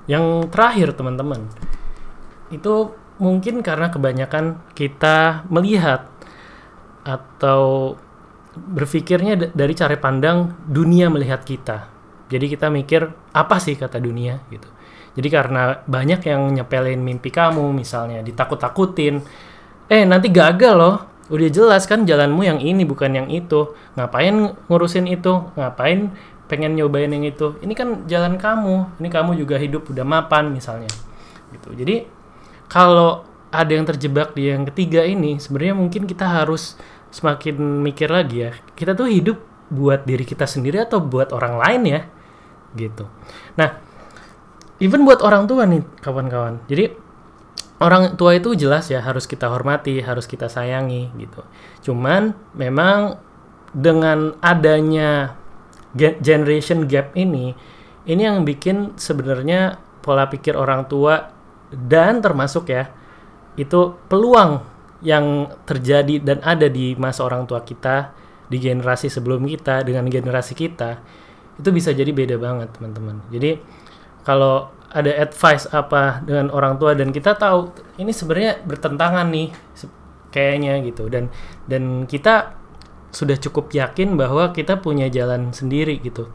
Yang 0.06 0.54
terakhir 0.54 0.94
teman-teman 0.94 1.50
itu 2.54 2.94
mungkin 3.18 3.62
karena 3.62 3.90
kebanyakan 3.90 4.58
kita 4.74 5.46
melihat 5.46 6.10
atau 7.04 7.94
berpikirnya 8.54 9.52
dari 9.52 9.74
cara 9.74 9.94
pandang 9.98 10.54
dunia 10.66 11.10
melihat 11.10 11.42
kita. 11.42 11.90
Jadi 12.30 12.46
kita 12.50 12.70
mikir 12.72 13.06
apa 13.34 13.60
sih 13.60 13.76
kata 13.76 14.00
dunia 14.00 14.40
gitu. 14.48 14.66
Jadi 15.14 15.28
karena 15.30 15.78
banyak 15.86 16.26
yang 16.26 16.50
nyepelin 16.50 16.98
mimpi 16.98 17.30
kamu 17.30 17.70
misalnya 17.70 18.18
ditakut-takutin, 18.26 19.22
eh 19.86 20.02
nanti 20.02 20.30
gagal 20.30 20.74
loh. 20.74 20.96
Udah 21.30 21.48
jelas 21.48 21.86
kan 21.88 22.04
jalanmu 22.04 22.42
yang 22.42 22.58
ini 22.58 22.82
bukan 22.82 23.14
yang 23.14 23.28
itu. 23.30 23.72
Ngapain 23.94 24.58
ngurusin 24.66 25.06
itu? 25.06 25.40
Ngapain 25.54 26.10
pengen 26.50 26.76
nyobain 26.76 27.08
yang 27.08 27.24
itu? 27.24 27.56
Ini 27.62 27.72
kan 27.72 27.88
jalan 28.10 28.36
kamu. 28.36 29.00
Ini 29.00 29.08
kamu 29.08 29.38
juga 29.38 29.56
hidup 29.56 29.88
udah 29.88 30.04
mapan 30.04 30.50
misalnya. 30.52 30.90
Gitu. 31.54 31.70
Jadi 31.78 32.04
kalau 32.68 33.26
ada 33.54 33.70
yang 33.70 33.86
terjebak 33.86 34.34
di 34.34 34.50
yang 34.50 34.66
ketiga 34.66 35.06
ini 35.06 35.38
sebenarnya 35.38 35.78
mungkin 35.78 36.10
kita 36.10 36.26
harus 36.26 36.74
semakin 37.14 37.84
mikir 37.86 38.10
lagi 38.10 38.50
ya. 38.50 38.52
Kita 38.74 38.98
tuh 38.98 39.06
hidup 39.06 39.38
buat 39.70 40.02
diri 40.02 40.26
kita 40.26 40.44
sendiri 40.50 40.82
atau 40.82 40.98
buat 40.98 41.30
orang 41.30 41.54
lain 41.62 41.82
ya? 41.86 42.00
Gitu. 42.74 43.06
Nah 43.54 43.78
even 44.82 45.06
buat 45.06 45.22
orang 45.22 45.46
tua 45.46 45.70
nih 45.70 45.86
kawan-kawan. 46.02 46.66
Jadi 46.66 46.90
orang 47.78 48.18
tua 48.18 48.34
itu 48.34 48.58
jelas 48.58 48.90
ya 48.90 48.98
harus 48.98 49.30
kita 49.30 49.46
hormati 49.46 50.02
harus 50.02 50.26
kita 50.26 50.50
sayangi 50.50 51.14
gitu. 51.14 51.46
Cuman 51.86 52.34
memang 52.58 53.22
dengan 53.70 54.34
adanya 54.42 55.38
generation 55.94 56.90
gap 56.90 57.14
ini 57.14 57.54
ini 58.06 58.22
yang 58.22 58.42
bikin 58.42 58.98
sebenarnya 58.98 59.78
pola 60.02 60.26
pikir 60.26 60.58
orang 60.58 60.90
tua 60.90 61.33
dan 61.74 62.22
termasuk 62.22 62.70
ya 62.70 62.90
itu 63.54 63.94
peluang 64.10 64.62
yang 65.04 65.52
terjadi 65.68 66.22
dan 66.22 66.38
ada 66.42 66.66
di 66.66 66.96
masa 66.96 67.26
orang 67.28 67.44
tua 67.44 67.60
kita 67.60 68.14
di 68.48 68.56
generasi 68.56 69.12
sebelum 69.12 69.44
kita 69.44 69.84
dengan 69.84 70.08
generasi 70.08 70.56
kita 70.56 71.00
itu 71.54 71.68
bisa 71.70 71.94
jadi 71.94 72.10
beda 72.10 72.36
banget 72.40 72.74
teman-teman. 72.74 73.22
Jadi 73.30 73.60
kalau 74.26 74.72
ada 74.94 75.10
advice 75.10 75.66
apa 75.70 76.22
dengan 76.22 76.50
orang 76.50 76.78
tua 76.78 76.94
dan 76.94 77.10
kita 77.10 77.34
tahu 77.34 77.70
ini 77.98 78.10
sebenarnya 78.10 78.62
bertentangan 78.62 79.26
nih 79.30 79.48
kayaknya 80.34 80.82
gitu. 80.82 81.06
Dan 81.06 81.30
dan 81.70 82.08
kita 82.10 82.58
sudah 83.14 83.38
cukup 83.38 83.70
yakin 83.70 84.18
bahwa 84.18 84.50
kita 84.50 84.82
punya 84.82 85.06
jalan 85.06 85.54
sendiri 85.54 86.02
gitu 86.02 86.34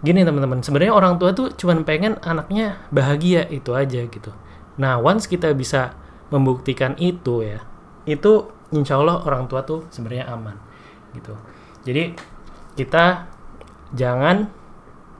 gini 0.00 0.24
teman-teman 0.24 0.64
sebenarnya 0.64 0.92
orang 0.96 1.20
tua 1.20 1.36
tuh 1.36 1.52
cuma 1.54 1.76
pengen 1.84 2.16
anaknya 2.24 2.80
bahagia 2.88 3.44
itu 3.52 3.76
aja 3.76 4.08
gitu. 4.08 4.32
Nah 4.80 4.96
once 4.96 5.28
kita 5.28 5.52
bisa 5.52 5.92
membuktikan 6.32 6.96
itu 6.96 7.44
ya 7.44 7.60
itu 8.08 8.48
insya 8.72 8.96
Allah 8.96 9.20
orang 9.26 9.44
tua 9.50 9.60
tuh 9.66 9.84
sebenarnya 9.92 10.30
aman 10.32 10.56
gitu. 11.12 11.36
Jadi 11.84 12.16
kita 12.80 13.28
jangan 13.92 14.48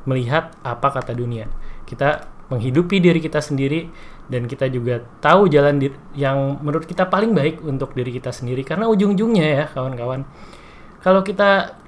melihat 0.09 0.57
apa 0.65 0.89
kata 0.97 1.13
dunia. 1.13 1.45
Kita 1.85 2.25
menghidupi 2.49 2.99
diri 3.05 3.21
kita 3.21 3.39
sendiri 3.43 3.91
dan 4.31 4.49
kita 4.49 4.71
juga 4.71 5.05
tahu 5.21 5.51
jalan 5.51 5.77
yang 6.17 6.57
menurut 6.63 6.89
kita 6.89 7.05
paling 7.11 7.37
baik 7.37 7.61
untuk 7.61 7.93
diri 7.93 8.17
kita 8.17 8.33
sendiri. 8.33 8.65
Karena 8.65 8.89
ujung-ujungnya 8.89 9.45
ya 9.45 9.65
kawan-kawan 9.69 10.25
kalau 11.01 11.25
kita 11.25 11.80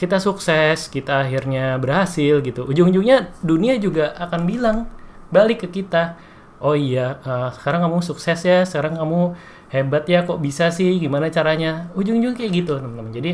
kita 0.00 0.16
sukses, 0.16 0.88
kita 0.88 1.28
akhirnya 1.28 1.76
berhasil 1.76 2.40
gitu. 2.40 2.64
Ujung-ujungnya 2.64 3.36
dunia 3.44 3.76
juga 3.76 4.16
akan 4.16 4.48
bilang 4.48 4.88
balik 5.28 5.68
ke 5.68 5.84
kita, 5.84 6.16
oh 6.64 6.72
iya, 6.72 7.20
uh, 7.20 7.52
sekarang 7.52 7.84
kamu 7.84 8.00
sukses 8.00 8.40
ya, 8.40 8.64
sekarang 8.64 8.96
kamu 8.96 9.36
hebat 9.68 10.08
ya, 10.08 10.24
kok 10.24 10.40
bisa 10.40 10.72
sih, 10.72 10.96
gimana 10.96 11.28
caranya? 11.28 11.92
Ujung-ujung 11.92 12.32
kayak 12.32 12.64
gitu, 12.64 12.80
teman-teman. 12.80 13.12
Jadi 13.12 13.32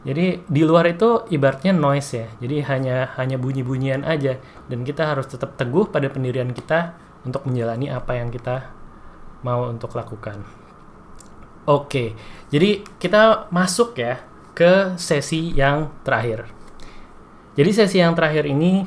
jadi 0.00 0.40
di 0.48 0.62
luar 0.64 0.88
itu 0.88 1.28
ibaratnya 1.28 1.76
noise 1.76 2.16
ya. 2.16 2.26
Jadi 2.40 2.64
hanya 2.64 3.12
hanya 3.20 3.36
bunyi-bunyian 3.36 4.00
aja 4.06 4.40
dan 4.70 4.80
kita 4.80 5.04
harus 5.04 5.28
tetap 5.28 5.60
teguh 5.60 5.92
pada 5.92 6.08
pendirian 6.08 6.54
kita 6.56 6.96
untuk 7.28 7.44
menjalani 7.44 7.92
apa 7.92 8.16
yang 8.16 8.32
kita 8.32 8.72
mau 9.44 9.68
untuk 9.68 9.92
lakukan. 9.92 10.40
Oke, 11.68 12.16
jadi 12.48 12.80
kita 12.96 13.52
masuk 13.52 14.00
ya 14.00 14.29
ke 14.60 15.00
sesi 15.00 15.56
yang 15.56 15.88
terakhir. 16.04 16.44
Jadi 17.56 17.70
sesi 17.72 17.96
yang 17.96 18.12
terakhir 18.12 18.44
ini 18.44 18.84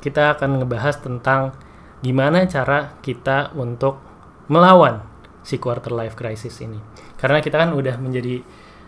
kita 0.00 0.32
akan 0.32 0.64
ngebahas 0.64 0.96
tentang 1.04 1.52
gimana 2.00 2.48
cara 2.48 2.96
kita 3.04 3.52
untuk 3.52 4.00
melawan 4.48 5.04
si 5.44 5.60
quarter 5.60 5.92
life 5.92 6.16
crisis 6.16 6.64
ini. 6.64 6.80
Karena 7.20 7.44
kita 7.44 7.60
kan 7.60 7.76
udah 7.76 8.00
menjadi 8.00 8.40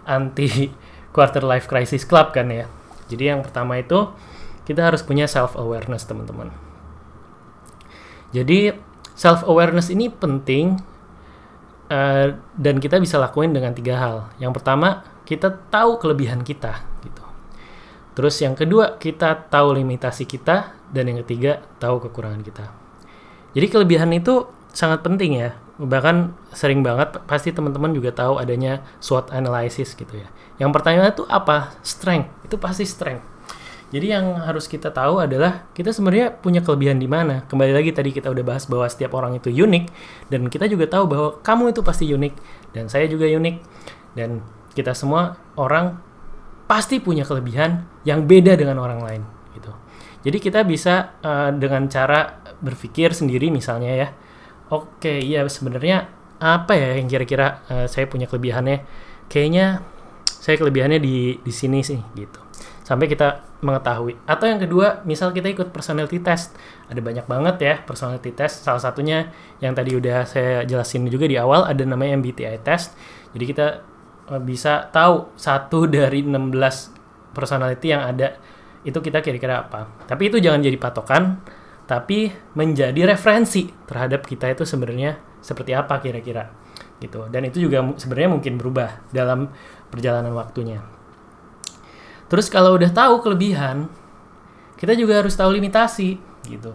anti 0.09 0.73
quarter 1.15 1.45
life 1.45 1.69
crisis 1.69 2.09
club 2.09 2.33
kan 2.33 2.49
ya. 2.49 2.65
Jadi 3.13 3.29
yang 3.29 3.45
pertama 3.45 3.77
itu 3.77 4.09
kita 4.65 4.89
harus 4.89 5.05
punya 5.05 5.29
self 5.29 5.53
awareness 5.53 6.09
teman-teman. 6.09 6.49
Jadi 8.33 8.73
self 9.13 9.45
awareness 9.45 9.93
ini 9.93 10.09
penting 10.09 10.81
uh, 11.93 12.33
dan 12.57 12.81
kita 12.81 12.97
bisa 12.97 13.21
lakuin 13.21 13.53
dengan 13.53 13.77
tiga 13.77 14.01
hal. 14.01 14.17
Yang 14.41 14.63
pertama 14.63 15.10
kita 15.31 15.71
tahu 15.71 16.03
kelebihan 16.03 16.43
kita 16.43 16.83
gitu. 17.07 17.23
Terus 18.19 18.35
yang 18.43 18.59
kedua 18.59 18.99
kita 18.99 19.47
tahu 19.47 19.79
limitasi 19.79 20.27
kita 20.27 20.75
dan 20.91 21.07
yang 21.07 21.23
ketiga 21.23 21.63
tahu 21.79 22.03
kekurangan 22.03 22.43
kita. 22.43 22.67
Jadi 23.55 23.67
kelebihan 23.71 24.11
itu 24.11 24.51
sangat 24.75 25.07
penting 25.07 25.39
ya. 25.39 25.55
Bahkan 25.79 26.35
sering 26.51 26.83
banget 26.83 27.23
pasti 27.31 27.55
teman-teman 27.55 27.95
juga 27.95 28.11
tahu 28.11 28.43
adanya 28.43 28.83
SWOT 28.99 29.31
analysis 29.31 29.95
gitu 29.95 30.19
ya. 30.19 30.29
Yang 30.59 30.71
pertanyaan 30.75 31.15
itu 31.15 31.25
apa? 31.31 31.79
Strength. 31.87 32.51
Itu 32.51 32.59
pasti 32.59 32.83
strength. 32.85 33.31
Jadi 33.91 34.07
yang 34.15 34.39
harus 34.39 34.71
kita 34.71 34.95
tahu 34.95 35.19
adalah 35.19 35.67
kita 35.75 35.91
sebenarnya 35.91 36.31
punya 36.39 36.63
kelebihan 36.63 37.03
di 37.03 37.11
mana. 37.11 37.43
Kembali 37.51 37.75
lagi 37.75 37.91
tadi 37.91 38.15
kita 38.15 38.31
udah 38.31 38.45
bahas 38.47 38.71
bahwa 38.71 38.87
setiap 38.87 39.19
orang 39.19 39.35
itu 39.35 39.51
unik 39.51 39.85
dan 40.31 40.47
kita 40.47 40.71
juga 40.71 40.87
tahu 40.87 41.11
bahwa 41.11 41.29
kamu 41.43 41.75
itu 41.75 41.81
pasti 41.83 42.07
unik 42.07 42.35
dan 42.71 42.87
saya 42.87 43.11
juga 43.11 43.27
unik 43.27 43.57
dan 44.15 44.47
kita 44.73 44.95
semua 44.95 45.37
orang 45.59 45.99
pasti 46.71 47.03
punya 47.03 47.27
kelebihan 47.27 47.83
yang 48.07 48.25
beda 48.25 48.55
dengan 48.55 48.79
orang 48.79 49.01
lain 49.03 49.23
gitu. 49.59 49.73
Jadi 50.23 50.39
kita 50.39 50.63
bisa 50.63 51.19
uh, 51.25 51.51
dengan 51.51 51.91
cara 51.91 52.45
berpikir 52.63 53.11
sendiri 53.11 53.51
misalnya 53.51 53.91
ya. 53.91 54.09
Oke, 54.71 55.19
iya 55.19 55.43
sebenarnya 55.51 56.07
apa 56.41 56.73
ya 56.79 56.97
yang 56.97 57.11
kira-kira 57.11 57.67
uh, 57.67 57.87
saya 57.91 58.07
punya 58.07 58.31
kelebihannya? 58.31 58.87
Kayaknya 59.27 59.83
saya 60.27 60.57
kelebihannya 60.57 61.03
di 61.03 61.43
di 61.43 61.53
sini 61.53 61.83
sih 61.83 61.99
gitu 62.15 62.51
sampai 62.91 63.07
kita 63.07 63.47
mengetahui. 63.63 64.19
Atau 64.27 64.51
yang 64.51 64.59
kedua, 64.59 65.07
misal 65.07 65.31
kita 65.31 65.47
ikut 65.47 65.71
personality 65.71 66.19
test. 66.19 66.59
Ada 66.91 66.99
banyak 66.99 67.23
banget 67.31 67.57
ya 67.63 67.75
personality 67.87 68.35
test. 68.35 68.67
Salah 68.67 68.83
satunya 68.83 69.31
yang 69.63 69.79
tadi 69.79 69.95
udah 69.95 70.27
saya 70.27 70.67
jelasin 70.67 71.07
juga 71.07 71.31
di 71.31 71.39
awal 71.39 71.71
ada 71.71 71.87
namanya 71.87 72.19
MBTI 72.19 72.59
test. 72.67 72.99
Jadi 73.31 73.45
kita 73.47 73.67
bisa 74.39 74.87
tahu 74.95 75.35
satu 75.35 75.89
dari 75.97 76.23
16 76.23 77.35
personality 77.35 77.91
yang 77.91 78.07
ada 78.07 78.39
itu 78.87 78.97
kita 79.03 79.21
kira-kira 79.21 79.67
apa. 79.67 79.91
Tapi 80.07 80.31
itu 80.31 80.39
jangan 80.39 80.63
jadi 80.63 80.79
patokan, 80.79 81.43
tapi 81.85 82.31
menjadi 82.55 83.11
referensi 83.11 83.69
terhadap 83.85 84.25
kita 84.25 84.47
itu 84.53 84.63
sebenarnya 84.63 85.19
seperti 85.43 85.75
apa 85.75 85.99
kira-kira 85.99 86.49
gitu. 87.01 87.27
Dan 87.33 87.49
itu 87.49 87.59
juga 87.65 87.83
sebenarnya 87.97 88.31
mungkin 88.31 88.55
berubah 88.61 89.05
dalam 89.11 89.51
perjalanan 89.89 90.33
waktunya. 90.37 90.85
Terus 92.31 92.47
kalau 92.47 92.79
udah 92.79 92.95
tahu 92.95 93.27
kelebihan, 93.27 93.91
kita 94.79 94.95
juga 94.95 95.19
harus 95.19 95.35
tahu 95.35 95.51
limitasi 95.59 96.17
gitu. 96.47 96.73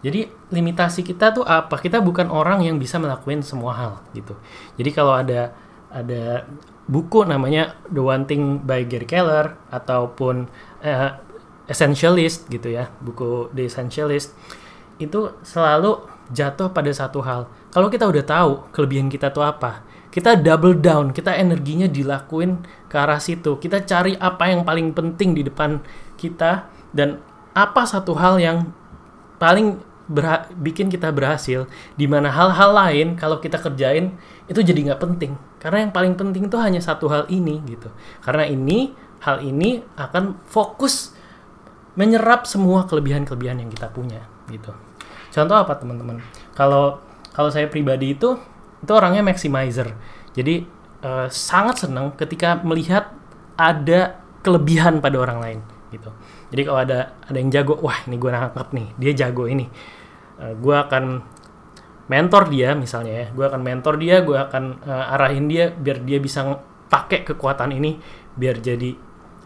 Jadi 0.00 0.32
limitasi 0.48 1.04
kita 1.04 1.36
tuh 1.36 1.44
apa? 1.44 1.76
Kita 1.76 2.00
bukan 2.00 2.32
orang 2.32 2.64
yang 2.64 2.80
bisa 2.80 2.96
melakukan 2.96 3.44
semua 3.44 3.76
hal 3.76 3.92
gitu. 4.16 4.32
Jadi 4.80 4.90
kalau 4.94 5.12
ada 5.12 5.52
ada 5.90 6.46
buku 6.86 7.26
namanya 7.26 7.78
The 7.90 8.02
One 8.02 8.24
Thing 8.26 8.62
by 8.62 8.86
Gary 8.86 9.06
Keller 9.06 9.58
ataupun 9.70 10.50
uh, 10.82 11.10
Essentialist 11.70 12.50
gitu 12.50 12.70
ya, 12.74 12.90
buku 12.98 13.50
The 13.54 13.70
Essentialist 13.70 14.34
itu 14.98 15.34
selalu 15.46 16.02
jatuh 16.34 16.70
pada 16.70 16.90
satu 16.90 17.22
hal. 17.22 17.46
Kalau 17.70 17.86
kita 17.86 18.06
udah 18.06 18.24
tahu 18.26 18.52
kelebihan 18.74 19.06
kita 19.06 19.30
tuh 19.30 19.46
apa, 19.46 19.86
kita 20.10 20.34
double 20.34 20.78
down, 20.78 21.14
kita 21.14 21.34
energinya 21.38 21.86
dilakuin 21.86 22.62
ke 22.90 22.96
arah 22.98 23.22
situ. 23.22 23.58
Kita 23.62 23.86
cari 23.86 24.18
apa 24.18 24.50
yang 24.50 24.66
paling 24.66 24.90
penting 24.90 25.38
di 25.38 25.46
depan 25.46 25.78
kita 26.18 26.66
dan 26.90 27.22
apa 27.54 27.86
satu 27.86 28.18
hal 28.18 28.42
yang 28.42 28.70
paling 29.38 29.78
bikin 30.58 30.90
kita 30.90 31.14
berhasil 31.14 31.70
di 31.94 32.10
mana 32.10 32.34
hal-hal 32.34 32.74
lain 32.74 33.14
kalau 33.14 33.38
kita 33.38 33.62
kerjain 33.62 34.18
itu 34.50 34.58
jadi 34.58 34.90
nggak 34.90 35.02
penting 35.06 35.38
karena 35.60 35.84
yang 35.84 35.92
paling 35.92 36.16
penting 36.16 36.48
itu 36.48 36.56
hanya 36.56 36.80
satu 36.80 37.06
hal 37.12 37.28
ini 37.28 37.60
gitu. 37.68 37.92
Karena 38.24 38.48
ini 38.48 38.96
hal 39.20 39.44
ini 39.44 39.84
akan 40.00 40.40
fokus 40.48 41.12
menyerap 42.00 42.48
semua 42.48 42.88
kelebihan-kelebihan 42.88 43.60
yang 43.60 43.70
kita 43.70 43.92
punya 43.92 44.24
gitu. 44.48 44.72
Contoh 45.30 45.56
apa 45.60 45.76
teman-teman? 45.76 46.24
Kalau 46.56 47.04
kalau 47.36 47.52
saya 47.52 47.68
pribadi 47.68 48.16
itu 48.16 48.40
itu 48.80 48.92
orangnya 48.96 49.20
maximizer. 49.20 49.92
Jadi 50.32 50.64
uh, 51.04 51.28
sangat 51.28 51.84
senang 51.84 52.16
ketika 52.16 52.56
melihat 52.64 53.12
ada 53.60 54.16
kelebihan 54.40 55.04
pada 55.04 55.20
orang 55.20 55.38
lain 55.44 55.60
gitu. 55.92 56.08
Jadi 56.48 56.62
kalau 56.64 56.80
ada 56.80 57.20
ada 57.28 57.36
yang 57.36 57.52
jago 57.52 57.76
wah 57.84 58.00
ini 58.08 58.16
gue 58.16 58.30
nangkep 58.32 58.68
nih 58.72 58.88
dia 58.96 59.12
jago 59.26 59.44
ini. 59.44 59.68
Uh, 60.40 60.50
eh, 60.50 60.54
gue 60.56 60.72
akan 60.72 61.04
mentor 62.10 62.50
dia 62.50 62.74
misalnya 62.74 63.14
ya 63.14 63.26
gue 63.30 63.44
akan 63.46 63.62
mentor 63.62 63.94
dia 64.02 64.26
gue 64.26 64.34
akan 64.34 64.82
uh, 64.82 65.14
arahin 65.14 65.46
dia 65.46 65.70
biar 65.70 66.02
dia 66.02 66.18
bisa 66.18 66.42
pakai 66.90 67.22
kekuatan 67.22 67.70
ini 67.70 68.02
biar 68.34 68.58
jadi 68.58 68.90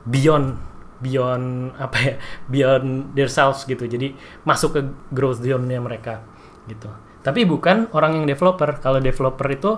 beyond 0.08 0.56
beyond 1.04 1.76
apa 1.76 1.98
ya 2.00 2.14
beyond 2.48 3.12
themselves 3.12 3.68
gitu 3.68 3.84
jadi 3.84 4.16
masuk 4.48 4.70
ke 4.72 4.80
growth 5.12 5.44
zone-nya 5.44 5.84
mereka 5.84 6.24
gitu 6.64 6.88
tapi 7.24 7.48
bukan 7.48 7.88
orang 7.96 8.20
yang 8.20 8.26
developer. 8.28 8.76
Kalau 8.84 9.00
developer 9.00 9.48
itu 9.48 9.72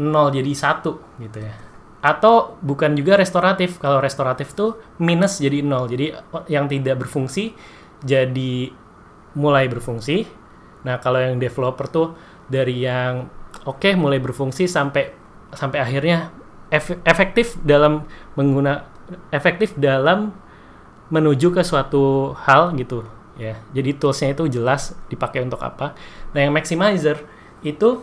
nol 0.00 0.32
jadi 0.32 0.52
satu 0.56 1.20
gitu 1.20 1.44
ya. 1.44 1.52
Atau 2.00 2.56
bukan 2.64 2.96
juga 2.96 3.20
restoratif. 3.20 3.76
Kalau 3.76 4.00
restoratif 4.00 4.56
tuh 4.56 4.80
minus 4.96 5.36
jadi 5.36 5.60
nol. 5.60 5.84
Jadi 5.92 6.16
yang 6.48 6.64
tidak 6.64 7.04
berfungsi 7.04 7.52
jadi 8.00 8.72
mulai 9.36 9.68
berfungsi. 9.68 10.45
Nah 10.86 11.02
kalau 11.02 11.18
yang 11.18 11.42
developer 11.42 11.90
tuh 11.90 12.14
dari 12.46 12.86
yang 12.86 13.26
oke 13.66 13.82
okay, 13.82 13.98
mulai 13.98 14.22
berfungsi 14.22 14.70
sampai 14.70 15.10
sampai 15.50 15.82
akhirnya 15.82 16.30
efektif 17.02 17.58
dalam 17.66 18.06
mengguna 18.38 18.86
efektif 19.34 19.74
dalam 19.74 20.34
menuju 21.10 21.54
ke 21.54 21.62
suatu 21.62 22.34
hal 22.46 22.74
gitu 22.78 23.06
ya. 23.38 23.58
Jadi 23.74 23.98
toolsnya 23.98 24.34
itu 24.34 24.46
jelas 24.46 24.94
dipakai 25.10 25.42
untuk 25.42 25.62
apa. 25.62 25.94
Nah 26.34 26.40
yang 26.46 26.54
maximizer 26.54 27.22
itu 27.62 28.02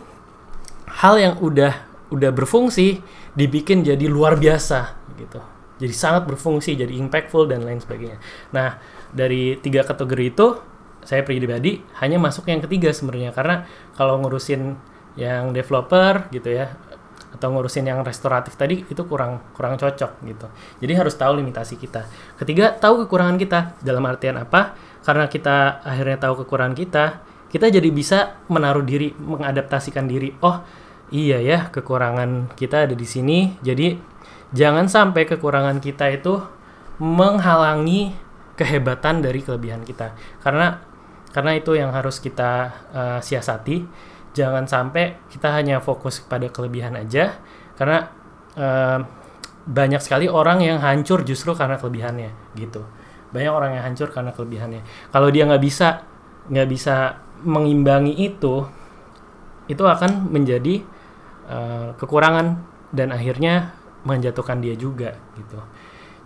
hal 0.88 1.16
yang 1.16 1.34
udah 1.40 1.72
udah 2.12 2.30
berfungsi 2.32 3.00
dibikin 3.32 3.80
jadi 3.80 4.04
luar 4.08 4.36
biasa 4.36 4.96
gitu. 5.16 5.40
Jadi 5.74 5.94
sangat 5.94 6.24
berfungsi 6.30 6.78
jadi 6.78 6.92
impactful 6.94 7.50
dan 7.50 7.66
lain 7.66 7.82
sebagainya. 7.82 8.20
Nah 8.54 8.78
dari 9.10 9.58
tiga 9.60 9.84
kategori 9.84 10.24
itu 10.32 10.46
saya 11.04 11.22
pribadi 11.22 11.80
hanya 12.00 12.16
masuk 12.18 12.48
yang 12.48 12.64
ketiga 12.64 12.90
sebenarnya 12.90 13.30
karena 13.30 13.64
kalau 13.94 14.20
ngurusin 14.20 14.76
yang 15.14 15.54
developer 15.54 16.26
gitu 16.34 16.50
ya 16.50 16.74
atau 17.34 17.50
ngurusin 17.50 17.90
yang 17.90 18.06
restoratif 18.06 18.54
tadi 18.54 18.86
itu 18.86 19.02
kurang 19.10 19.42
kurang 19.58 19.74
cocok 19.74 20.22
gitu. 20.22 20.46
Jadi 20.78 20.92
harus 20.94 21.14
tahu 21.18 21.42
limitasi 21.42 21.74
kita. 21.74 22.06
Ketiga, 22.38 22.70
tahu 22.78 23.04
kekurangan 23.04 23.36
kita. 23.36 23.74
Dalam 23.82 24.06
artian 24.06 24.38
apa? 24.38 24.78
Karena 25.02 25.26
kita 25.26 25.82
akhirnya 25.82 26.16
tahu 26.22 26.46
kekurangan 26.46 26.78
kita, 26.78 27.04
kita 27.50 27.66
jadi 27.74 27.90
bisa 27.90 28.38
menaruh 28.46 28.86
diri, 28.86 29.10
mengadaptasikan 29.18 30.06
diri. 30.06 30.30
Oh, 30.46 30.62
iya 31.10 31.42
ya, 31.42 31.68
kekurangan 31.74 32.54
kita 32.54 32.86
ada 32.86 32.94
di 32.94 33.04
sini. 33.06 33.58
Jadi 33.66 33.98
jangan 34.54 34.86
sampai 34.86 35.26
kekurangan 35.26 35.82
kita 35.82 36.14
itu 36.14 36.38
menghalangi 37.02 38.14
kehebatan 38.54 39.26
dari 39.26 39.42
kelebihan 39.42 39.82
kita. 39.82 40.14
Karena 40.38 40.78
karena 41.34 41.58
itu 41.58 41.74
yang 41.74 41.90
harus 41.90 42.22
kita 42.22 42.70
uh, 42.94 43.18
siasati. 43.18 43.82
Jangan 44.34 44.66
sampai 44.66 45.18
kita 45.30 45.50
hanya 45.50 45.82
fokus 45.82 46.22
pada 46.22 46.46
kelebihan 46.50 46.94
aja 46.94 47.38
karena 47.74 48.10
uh, 48.54 48.98
banyak 49.66 49.98
sekali 49.98 50.30
orang 50.30 50.62
yang 50.62 50.78
hancur 50.78 51.26
justru 51.26 51.58
karena 51.58 51.74
kelebihannya 51.78 52.30
gitu. 52.54 52.86
Banyak 53.34 53.50
orang 53.50 53.70
yang 53.78 53.84
hancur 53.90 54.14
karena 54.14 54.30
kelebihannya. 54.30 54.82
Kalau 55.10 55.28
dia 55.34 55.46
nggak 55.46 55.62
bisa 55.62 56.06
nggak 56.50 56.68
bisa 56.70 57.18
mengimbangi 57.42 58.14
itu 58.14 58.62
itu 59.66 59.82
akan 59.82 60.30
menjadi 60.30 60.82
uh, 61.50 61.88
kekurangan 61.98 62.62
dan 62.94 63.10
akhirnya 63.10 63.74
menjatuhkan 64.06 64.62
dia 64.62 64.78
juga 64.78 65.18
gitu. 65.34 65.58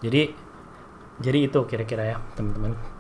Jadi 0.05 0.33
jadi 1.19 1.39
itu 1.49 1.61
kira-kira 1.65 2.15
ya 2.15 2.17
teman-teman 2.37 2.98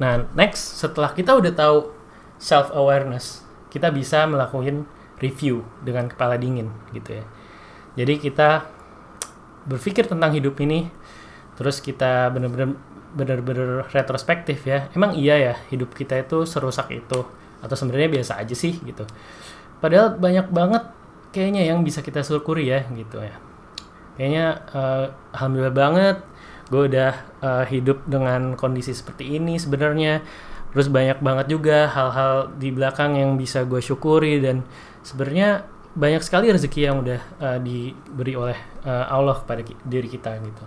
nah 0.00 0.24
next 0.32 0.80
setelah 0.80 1.12
kita 1.12 1.36
udah 1.36 1.52
tahu 1.52 1.92
self 2.40 2.72
awareness 2.72 3.44
kita 3.70 3.92
bisa 3.94 4.26
melakukan 4.26 4.88
review 5.22 5.62
dengan 5.84 6.10
kepala 6.10 6.34
dingin 6.40 6.72
gitu 6.90 7.22
ya. 7.22 7.24
Jadi 7.94 8.18
kita 8.18 8.66
berpikir 9.68 10.08
tentang 10.08 10.34
hidup 10.34 10.58
ini 10.58 10.88
terus 11.54 11.78
kita 11.78 12.32
benar-benar 12.32 12.74
benar-benar 13.14 13.86
retrospektif 13.92 14.66
ya. 14.66 14.90
Emang 14.96 15.14
iya 15.14 15.36
ya 15.38 15.54
hidup 15.70 15.94
kita 15.94 16.18
itu 16.18 16.42
serusak 16.48 16.90
itu 16.90 17.20
atau 17.60 17.76
sebenarnya 17.76 18.10
biasa 18.10 18.40
aja 18.40 18.56
sih 18.56 18.80
gitu. 18.82 19.04
Padahal 19.78 20.16
banyak 20.16 20.48
banget 20.50 20.84
kayaknya 21.30 21.68
yang 21.68 21.86
bisa 21.86 22.00
kita 22.00 22.24
syukuri 22.24 22.72
ya 22.72 22.88
gitu 22.90 23.20
ya. 23.20 23.36
Kayaknya 24.16 24.46
uh, 24.72 25.04
alhamdulillah 25.36 25.76
banget 25.76 26.16
gue 26.70 26.82
udah 26.86 27.12
uh, 27.42 27.64
hidup 27.66 28.06
dengan 28.06 28.54
kondisi 28.54 28.94
seperti 28.94 29.36
ini 29.36 29.58
sebenarnya. 29.58 30.22
Terus 30.70 30.86
banyak 30.86 31.18
banget 31.18 31.46
juga 31.50 31.90
hal-hal 31.90 32.54
di 32.54 32.70
belakang 32.70 33.18
yang 33.18 33.34
bisa 33.34 33.66
gue 33.66 33.82
syukuri 33.82 34.38
dan 34.38 34.62
sebenarnya 35.02 35.66
banyak 35.98 36.22
sekali 36.22 36.54
rezeki 36.54 36.80
yang 36.86 37.02
udah 37.02 37.20
uh, 37.42 37.58
diberi 37.58 38.38
oleh 38.38 38.58
uh, 38.86 39.10
Allah 39.10 39.42
kepada 39.42 39.66
ki 39.66 39.74
diri 39.82 40.06
kita 40.06 40.38
gitu. 40.38 40.64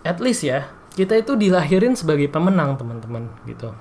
At 0.00 0.16
least 0.24 0.48
ya 0.48 0.72
kita 0.96 1.20
itu 1.20 1.36
dilahirin 1.36 1.92
sebagai 1.92 2.32
pemenang 2.32 2.80
teman-teman 2.80 3.28
gitu. 3.44 3.76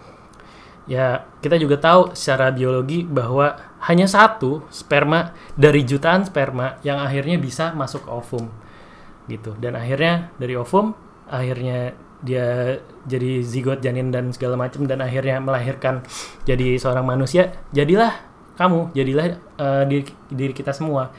Ya 0.84 1.24
kita 1.40 1.56
juga 1.56 1.80
tahu 1.80 2.12
secara 2.12 2.52
biologi 2.52 3.08
bahwa 3.08 3.56
hanya 3.88 4.04
satu 4.04 4.68
sperma 4.68 5.32
dari 5.56 5.88
jutaan 5.88 6.28
sperma 6.28 6.76
yang 6.84 7.00
akhirnya 7.00 7.40
bisa 7.40 7.72
masuk 7.72 8.04
ke 8.04 8.12
ovum 8.12 8.52
gitu. 9.30 9.54
Dan 9.62 9.78
akhirnya 9.78 10.34
dari 10.42 10.58
ovum 10.58 10.92
akhirnya 11.30 11.94
dia 12.20 12.76
jadi 13.08 13.40
zigot 13.46 13.80
janin 13.80 14.12
dan 14.12 14.36
segala 14.36 14.60
macam 14.60 14.84
dan 14.84 15.00
akhirnya 15.00 15.40
melahirkan 15.40 16.04
jadi 16.44 16.76
seorang 16.76 17.08
manusia 17.08 17.56
jadilah 17.72 18.12
kamu 18.60 18.92
jadilah 18.92 19.40
uh, 19.56 19.88
diri, 19.88 20.04
diri 20.28 20.52
kita 20.52 20.76
semua. 20.76 21.16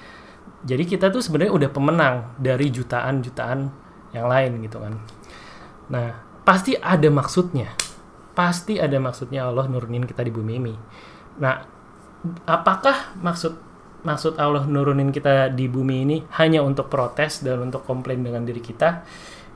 Jadi 0.60 0.84
kita 0.84 1.08
tuh 1.08 1.24
sebenarnya 1.24 1.56
udah 1.56 1.70
pemenang 1.72 2.36
dari 2.36 2.68
jutaan 2.68 3.24
jutaan 3.24 3.72
yang 4.12 4.28
lain 4.28 4.60
gitu 4.60 4.76
kan. 4.76 5.00
Nah 5.88 6.20
pasti 6.44 6.76
ada 6.76 7.08
maksudnya. 7.08 7.72
Pasti 8.36 8.76
ada 8.76 9.00
maksudnya 9.00 9.48
Allah 9.48 9.64
nurunin 9.72 10.04
kita 10.04 10.20
di 10.20 10.28
bumi 10.28 10.52
ini. 10.60 10.74
Nah 11.40 11.64
apakah 12.44 13.16
maksud 13.24 13.69
maksud 14.00 14.40
Allah 14.40 14.64
nurunin 14.64 15.12
kita 15.12 15.52
di 15.52 15.68
bumi 15.68 15.96
ini 16.04 16.16
hanya 16.40 16.64
untuk 16.64 16.88
protes 16.88 17.44
dan 17.44 17.60
untuk 17.60 17.84
komplain 17.84 18.24
dengan 18.24 18.44
diri 18.44 18.60
kita? 18.60 19.04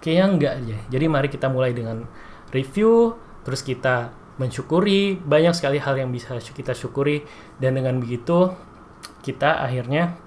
Kayaknya 0.01 0.27
enggak 0.29 0.53
aja. 0.61 0.77
Jadi 0.93 1.05
mari 1.09 1.29
kita 1.33 1.49
mulai 1.49 1.73
dengan 1.73 2.05
review, 2.53 3.17
terus 3.43 3.65
kita 3.65 4.13
mensyukuri 4.37 5.17
banyak 5.17 5.55
sekali 5.55 5.79
hal 5.79 5.95
yang 5.97 6.11
bisa 6.11 6.37
kita 6.37 6.75
syukuri 6.75 7.23
dan 7.63 7.79
dengan 7.79 8.03
begitu 8.03 8.51
kita 9.23 9.63
akhirnya 9.63 10.19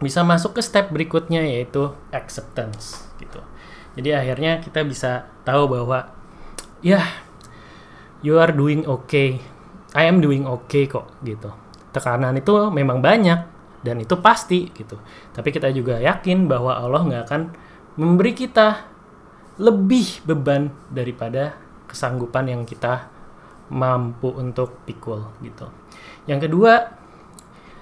bisa 0.00 0.22
masuk 0.22 0.56
ke 0.56 0.62
step 0.64 0.88
berikutnya 0.94 1.44
yaitu 1.44 1.92
acceptance 2.14 3.10
gitu. 3.20 3.42
Jadi 3.98 4.16
akhirnya 4.16 4.62
kita 4.62 4.86
bisa 4.86 5.28
tahu 5.42 5.66
bahwa 5.66 6.14
ya 6.80 7.02
yeah, 7.02 7.06
you 8.24 8.38
are 8.40 8.54
doing 8.54 8.86
okay. 8.86 9.42
I 9.90 10.06
am 10.06 10.22
doing 10.22 10.46
okay 10.46 10.86
kok 10.86 11.10
gitu 11.26 11.50
tekanan 11.90 12.38
itu 12.38 12.70
memang 12.70 13.02
banyak 13.02 13.40
dan 13.80 13.96
itu 14.00 14.14
pasti 14.20 14.68
gitu. 14.72 15.00
Tapi 15.32 15.48
kita 15.50 15.72
juga 15.72 15.98
yakin 15.98 16.46
bahwa 16.46 16.76
Allah 16.76 17.02
nggak 17.04 17.22
akan 17.26 17.42
memberi 17.96 18.32
kita 18.36 18.86
lebih 19.60 20.24
beban 20.24 20.72
daripada 20.88 21.56
kesanggupan 21.90 22.48
yang 22.48 22.62
kita 22.64 23.10
mampu 23.70 24.32
untuk 24.32 24.82
pikul 24.88 25.30
gitu. 25.44 25.68
Yang 26.26 26.48
kedua, 26.48 26.72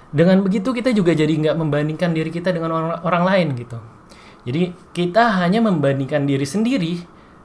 dengan 0.09 0.41
begitu 0.41 0.73
kita 0.73 0.89
juga 0.91 1.13
jadi 1.13 1.29
nggak 1.29 1.57
membandingkan 1.57 2.11
diri 2.13 2.33
kita 2.33 2.49
dengan 2.49 2.73
orang, 2.73 3.01
orang 3.05 3.23
lain 3.25 3.47
gitu. 3.57 3.77
Jadi 4.49 4.73
kita 4.95 5.39
hanya 5.43 5.61
membandingkan 5.61 6.25
diri 6.25 6.47
sendiri 6.47 6.93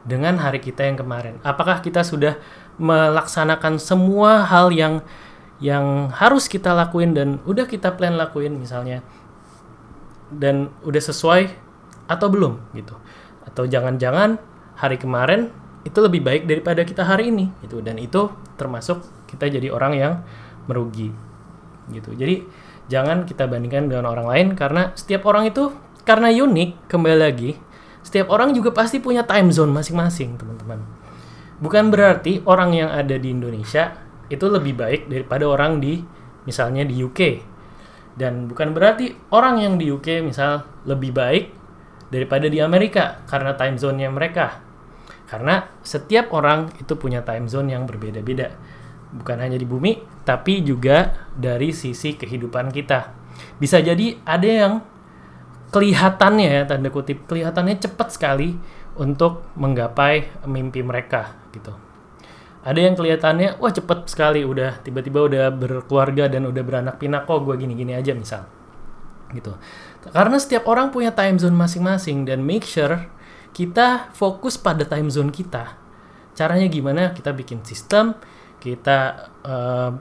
dengan 0.04 0.40
hari 0.40 0.60
kita 0.60 0.84
yang 0.84 0.96
kemarin. 1.00 1.40
Apakah 1.44 1.80
kita 1.80 2.04
sudah 2.04 2.38
melaksanakan 2.80 3.80
semua 3.80 4.44
hal 4.44 4.72
yang 4.72 5.04
yang 5.62 6.10
harus 6.10 6.50
kita 6.50 6.74
lakuin 6.74 7.14
dan 7.14 7.38
udah 7.46 7.66
kita 7.66 7.94
plan 7.94 8.18
lakuin 8.18 8.58
misalnya 8.58 9.06
dan 10.34 10.72
udah 10.82 11.02
sesuai 11.02 11.52
atau 12.10 12.26
belum 12.28 12.74
gitu. 12.74 12.94
Atau 13.46 13.70
jangan-jangan 13.70 14.40
hari 14.74 14.98
kemarin 14.98 15.54
itu 15.84 15.98
lebih 16.00 16.24
baik 16.24 16.42
daripada 16.48 16.82
kita 16.82 17.06
hari 17.06 17.30
ini 17.30 17.52
gitu. 17.62 17.78
Dan 17.84 18.00
itu 18.02 18.32
termasuk 18.58 19.04
kita 19.30 19.46
jadi 19.46 19.70
orang 19.70 19.92
yang 19.94 20.12
merugi 20.66 21.14
gitu. 21.92 22.16
Jadi 22.16 22.44
jangan 22.88 23.28
kita 23.28 23.46
bandingkan 23.46 23.88
dengan 23.88 24.10
orang 24.10 24.26
lain 24.26 24.46
karena 24.58 24.92
setiap 24.96 25.24
orang 25.28 25.48
itu 25.48 25.70
karena 26.04 26.28
unik 26.28 26.88
kembali 26.88 27.16
lagi 27.16 27.56
setiap 28.04 28.28
orang 28.28 28.52
juga 28.52 28.68
pasti 28.76 29.00
punya 29.00 29.24
time 29.24 29.48
zone 29.48 29.72
masing-masing 29.72 30.36
teman-teman. 30.36 30.84
Bukan 31.64 31.88
berarti 31.88 32.44
orang 32.44 32.76
yang 32.76 32.92
ada 32.92 33.16
di 33.16 33.32
Indonesia 33.32 33.96
itu 34.34 34.46
lebih 34.50 34.74
baik 34.74 35.06
daripada 35.06 35.46
orang 35.46 35.78
di 35.78 36.02
misalnya 36.44 36.82
di 36.82 36.98
UK 36.98 37.54
dan 38.14 38.46
bukan 38.46 38.70
berarti 38.70 39.10
orang 39.34 39.58
yang 39.58 39.74
di 39.74 39.90
UK 39.90 40.22
misal 40.22 40.62
lebih 40.86 41.10
baik 41.10 41.50
daripada 42.14 42.46
di 42.46 42.62
Amerika 42.62 43.26
karena 43.26 43.58
time 43.58 43.74
zone-nya 43.74 44.08
mereka. 44.10 44.62
Karena 45.26 45.66
setiap 45.82 46.30
orang 46.30 46.70
itu 46.78 46.94
punya 46.94 47.26
time 47.26 47.50
zone 47.50 47.74
yang 47.74 47.90
berbeda-beda. 47.90 48.54
Bukan 49.14 49.42
hanya 49.42 49.58
di 49.58 49.66
bumi 49.66 49.98
tapi 50.22 50.62
juga 50.62 51.26
dari 51.34 51.74
sisi 51.74 52.14
kehidupan 52.14 52.70
kita. 52.70 53.10
Bisa 53.58 53.82
jadi 53.82 54.14
ada 54.22 54.46
yang 54.46 54.72
kelihatannya 55.74 56.48
ya 56.54 56.62
tanda 56.70 56.86
kutip 56.94 57.26
kelihatannya 57.26 57.82
cepat 57.82 58.14
sekali 58.14 58.54
untuk 58.94 59.42
menggapai 59.58 60.46
mimpi 60.46 60.86
mereka 60.86 61.34
gitu 61.50 61.83
ada 62.64 62.80
yang 62.80 62.96
kelihatannya 62.96 63.60
wah 63.60 63.68
cepet 63.68 64.08
sekali 64.08 64.40
udah 64.40 64.80
tiba-tiba 64.80 65.28
udah 65.28 65.52
berkeluarga 65.52 66.32
dan 66.32 66.48
udah 66.48 66.64
beranak 66.64 66.96
pinak 66.96 67.28
kok 67.28 67.44
gue 67.44 67.52
gini-gini 67.60 67.92
aja 67.92 68.16
misal. 68.16 68.48
Gitu. 69.36 69.52
Karena 70.08 70.40
setiap 70.40 70.64
orang 70.72 70.88
punya 70.88 71.12
time 71.12 71.36
zone 71.36 71.52
masing-masing 71.52 72.24
dan 72.24 72.40
make 72.40 72.64
sure 72.64 73.04
kita 73.52 74.08
fokus 74.16 74.56
pada 74.56 74.88
time 74.88 75.12
zone 75.12 75.28
kita. 75.28 75.76
Caranya 76.32 76.64
gimana? 76.72 77.12
Kita 77.12 77.36
bikin 77.36 77.60
sistem 77.68 78.16
kita 78.64 79.28
uh, 79.44 79.92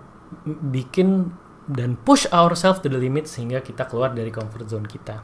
bikin 0.48 1.36
dan 1.68 2.00
push 2.00 2.32
ourselves 2.32 2.80
to 2.80 2.88
the 2.88 2.96
limit 2.96 3.28
sehingga 3.28 3.60
kita 3.60 3.92
keluar 3.92 4.16
dari 4.16 4.32
comfort 4.32 4.72
zone 4.72 4.88
kita. 4.88 5.20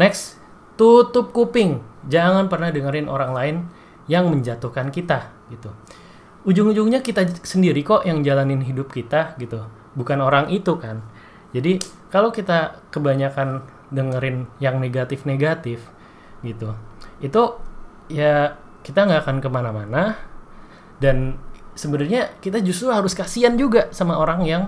Next 0.00 0.40
tutup 0.80 1.36
kuping. 1.36 1.84
Jangan 2.08 2.48
pernah 2.48 2.72
dengerin 2.72 3.04
orang 3.04 3.32
lain 3.36 3.56
yang 4.08 4.32
menjatuhkan 4.32 4.88
kita 4.88 5.28
gitu 5.52 5.68
ujung-ujungnya 6.44 7.00
kita 7.00 7.24
sendiri 7.44 7.80
kok 7.80 8.04
yang 8.04 8.20
jalanin 8.20 8.60
hidup 8.60 8.92
kita 8.92 9.36
gitu. 9.40 9.64
Bukan 9.96 10.20
orang 10.20 10.52
itu 10.52 10.76
kan. 10.76 11.00
Jadi 11.56 11.80
kalau 12.12 12.30
kita 12.30 12.84
kebanyakan 12.92 13.64
dengerin 13.94 14.48
yang 14.58 14.82
negatif-negatif 14.82 15.78
gitu 16.42 16.74
itu 17.22 17.42
ya 18.10 18.58
kita 18.84 19.08
nggak 19.08 19.20
akan 19.24 19.36
ke 19.40 19.48
mana-mana. 19.48 20.02
Dan 21.00 21.36
sebenarnya 21.74 22.38
kita 22.38 22.62
justru 22.62 22.92
harus 22.92 23.16
kasihan 23.16 23.58
juga 23.58 23.90
sama 23.90 24.14
orang 24.20 24.40
yang 24.46 24.62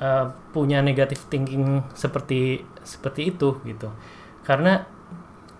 uh, 0.00 0.32
punya 0.50 0.82
negatif 0.82 1.28
thinking 1.30 1.84
seperti 1.94 2.64
seperti 2.82 3.30
itu 3.36 3.60
gitu. 3.68 3.92
Karena 4.42 4.82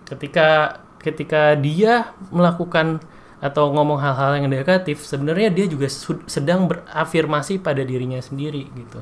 ketika 0.03 0.81
ketika 0.99 1.57
dia 1.57 2.13
melakukan 2.29 3.01
atau 3.41 3.73
ngomong 3.73 3.97
hal-hal 3.97 4.37
yang 4.37 4.47
negatif 4.47 5.01
sebenarnya 5.01 5.49
dia 5.49 5.65
juga 5.65 5.89
sedang 6.29 6.69
berafirmasi 6.69 7.57
pada 7.57 7.81
dirinya 7.81 8.21
sendiri 8.21 8.69
gitu. 8.69 9.01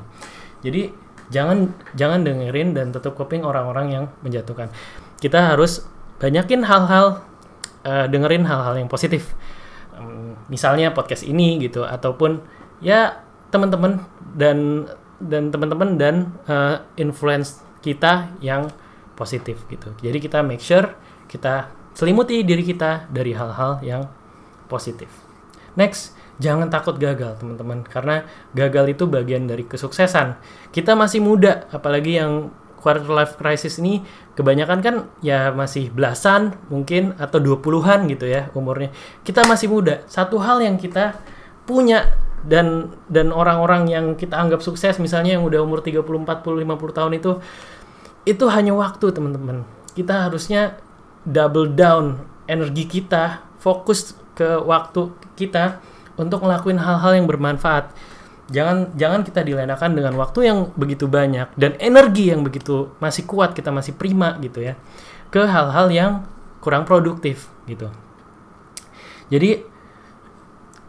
Jadi 0.64 0.90
jangan 1.28 1.76
jangan 1.92 2.24
dengerin 2.24 2.72
dan 2.72 2.88
tutup 2.90 3.20
kuping 3.20 3.44
orang-orang 3.44 3.86
yang 3.92 4.04
menjatuhkan. 4.24 4.72
Kita 5.20 5.52
harus 5.52 5.84
banyakin 6.16 6.64
hal-hal 6.64 7.20
uh, 7.84 8.06
dengerin 8.08 8.48
hal-hal 8.48 8.80
yang 8.80 8.88
positif. 8.88 9.36
Um, 9.94 10.40
misalnya 10.48 10.96
podcast 10.96 11.22
ini 11.28 11.60
gitu 11.60 11.84
ataupun 11.84 12.40
ya 12.80 13.20
teman-teman 13.52 14.00
dan 14.32 14.88
dan 15.20 15.52
teman-teman 15.52 16.00
dan 16.00 16.32
uh, 16.48 16.80
influence 16.96 17.60
kita 17.84 18.32
yang 18.40 18.72
positif 19.20 19.60
gitu. 19.68 19.92
Jadi 20.00 20.16
kita 20.16 20.40
make 20.40 20.64
sure 20.64 20.96
kita 21.28 21.68
selimuti 21.92 22.40
diri 22.40 22.64
kita 22.64 23.04
dari 23.12 23.36
hal-hal 23.36 23.84
yang 23.84 24.08
positif. 24.70 25.10
Next, 25.74 26.14
jangan 26.38 26.70
takut 26.70 26.96
gagal, 27.02 27.42
teman-teman, 27.42 27.82
karena 27.82 28.22
gagal 28.54 28.94
itu 28.94 29.04
bagian 29.10 29.50
dari 29.50 29.66
kesuksesan. 29.66 30.38
Kita 30.70 30.94
masih 30.94 31.18
muda, 31.18 31.66
apalagi 31.74 32.22
yang 32.22 32.54
quarter 32.80 33.12
life 33.12 33.36
crisis 33.36 33.76
ini 33.76 34.00
kebanyakan 34.32 34.78
kan 34.80 34.94
ya 35.20 35.52
masih 35.52 35.92
belasan 35.92 36.56
mungkin 36.72 37.12
atau 37.20 37.36
20-an 37.36 38.08
gitu 38.08 38.24
ya 38.24 38.48
umurnya. 38.56 38.88
Kita 39.20 39.44
masih 39.44 39.68
muda. 39.68 40.00
Satu 40.08 40.40
hal 40.40 40.64
yang 40.64 40.80
kita 40.80 41.20
punya 41.68 42.08
dan 42.40 42.96
dan 43.12 43.36
orang-orang 43.36 43.84
yang 43.92 44.06
kita 44.16 44.32
anggap 44.40 44.64
sukses 44.64 44.96
misalnya 44.96 45.36
yang 45.36 45.44
udah 45.44 45.60
umur 45.60 45.84
30, 45.84 46.00
40, 46.00 46.24
50 46.24 46.96
tahun 46.96 47.12
itu 47.20 47.32
itu 48.24 48.44
hanya 48.48 48.72
waktu 48.72 49.12
teman-teman 49.12 49.68
kita 49.92 50.28
harusnya 50.28 50.80
double 51.28 51.68
down 51.76 52.24
energi 52.48 52.88
kita 52.88 53.44
fokus 53.60 54.16
ke 54.40 54.48
waktu 54.64 55.12
kita 55.36 55.84
untuk 56.16 56.40
ngelakuin 56.40 56.80
hal-hal 56.80 57.12
yang 57.20 57.28
bermanfaat. 57.28 57.92
Jangan 58.48 58.96
jangan 58.96 59.20
kita 59.20 59.44
dilenakan 59.44 59.92
dengan 59.92 60.16
waktu 60.16 60.48
yang 60.48 60.72
begitu 60.74 61.06
banyak 61.06 61.52
dan 61.60 61.76
energi 61.76 62.32
yang 62.32 62.40
begitu 62.40 62.96
masih 62.98 63.28
kuat 63.28 63.52
kita 63.52 63.68
masih 63.68 63.94
prima 63.94 64.34
gitu 64.40 64.64
ya 64.64 64.74
ke 65.30 65.44
hal-hal 65.44 65.92
yang 65.92 66.12
kurang 66.58 66.88
produktif 66.88 67.52
gitu. 67.68 67.92
Jadi 69.28 69.62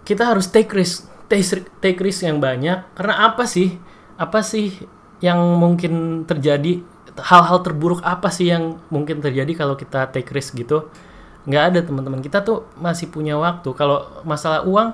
kita 0.07 0.31
harus 0.31 0.49
take 0.49 0.73
risk 0.73 1.11
take, 1.29 1.69
take 1.79 1.99
risk 2.01 2.25
yang 2.25 2.41
banyak. 2.41 2.81
Karena 2.97 3.29
apa 3.29 3.45
sih? 3.45 3.77
Apa 4.17 4.41
sih 4.41 4.73
yang 5.21 5.37
mungkin 5.61 6.25
terjadi? 6.25 6.81
Hal-hal 7.13 7.61
terburuk 7.61 8.01
apa 8.01 8.33
sih 8.33 8.49
yang 8.49 8.81
mungkin 8.89 9.21
terjadi 9.21 9.53
kalau 9.53 9.77
kita 9.77 10.09
take 10.09 10.33
risk 10.33 10.57
gitu 10.57 10.89
nggak 11.45 11.63
ada 11.73 11.79
teman-teman. 11.81 12.21
Kita 12.21 12.45
tuh 12.45 12.69
masih 12.77 13.09
punya 13.09 13.37
waktu. 13.37 13.69
Kalau 13.73 14.23
masalah 14.27 14.65
uang 14.65 14.93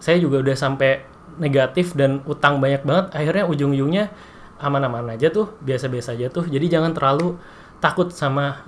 saya 0.00 0.20
juga 0.20 0.40
udah 0.40 0.56
sampai 0.56 1.04
negatif 1.36 1.92
dan 1.92 2.24
utang 2.24 2.60
banyak 2.60 2.84
banget. 2.84 3.06
Akhirnya 3.12 3.44
ujung-ujungnya 3.48 4.12
aman-aman 4.56 5.16
aja 5.16 5.28
tuh 5.28 5.52
biasa-biasa 5.60 6.16
aja 6.16 6.32
tuh. 6.32 6.48
Jadi 6.48 6.72
jangan 6.72 6.96
terlalu 6.96 7.36
takut 7.80 8.08
sama 8.12 8.64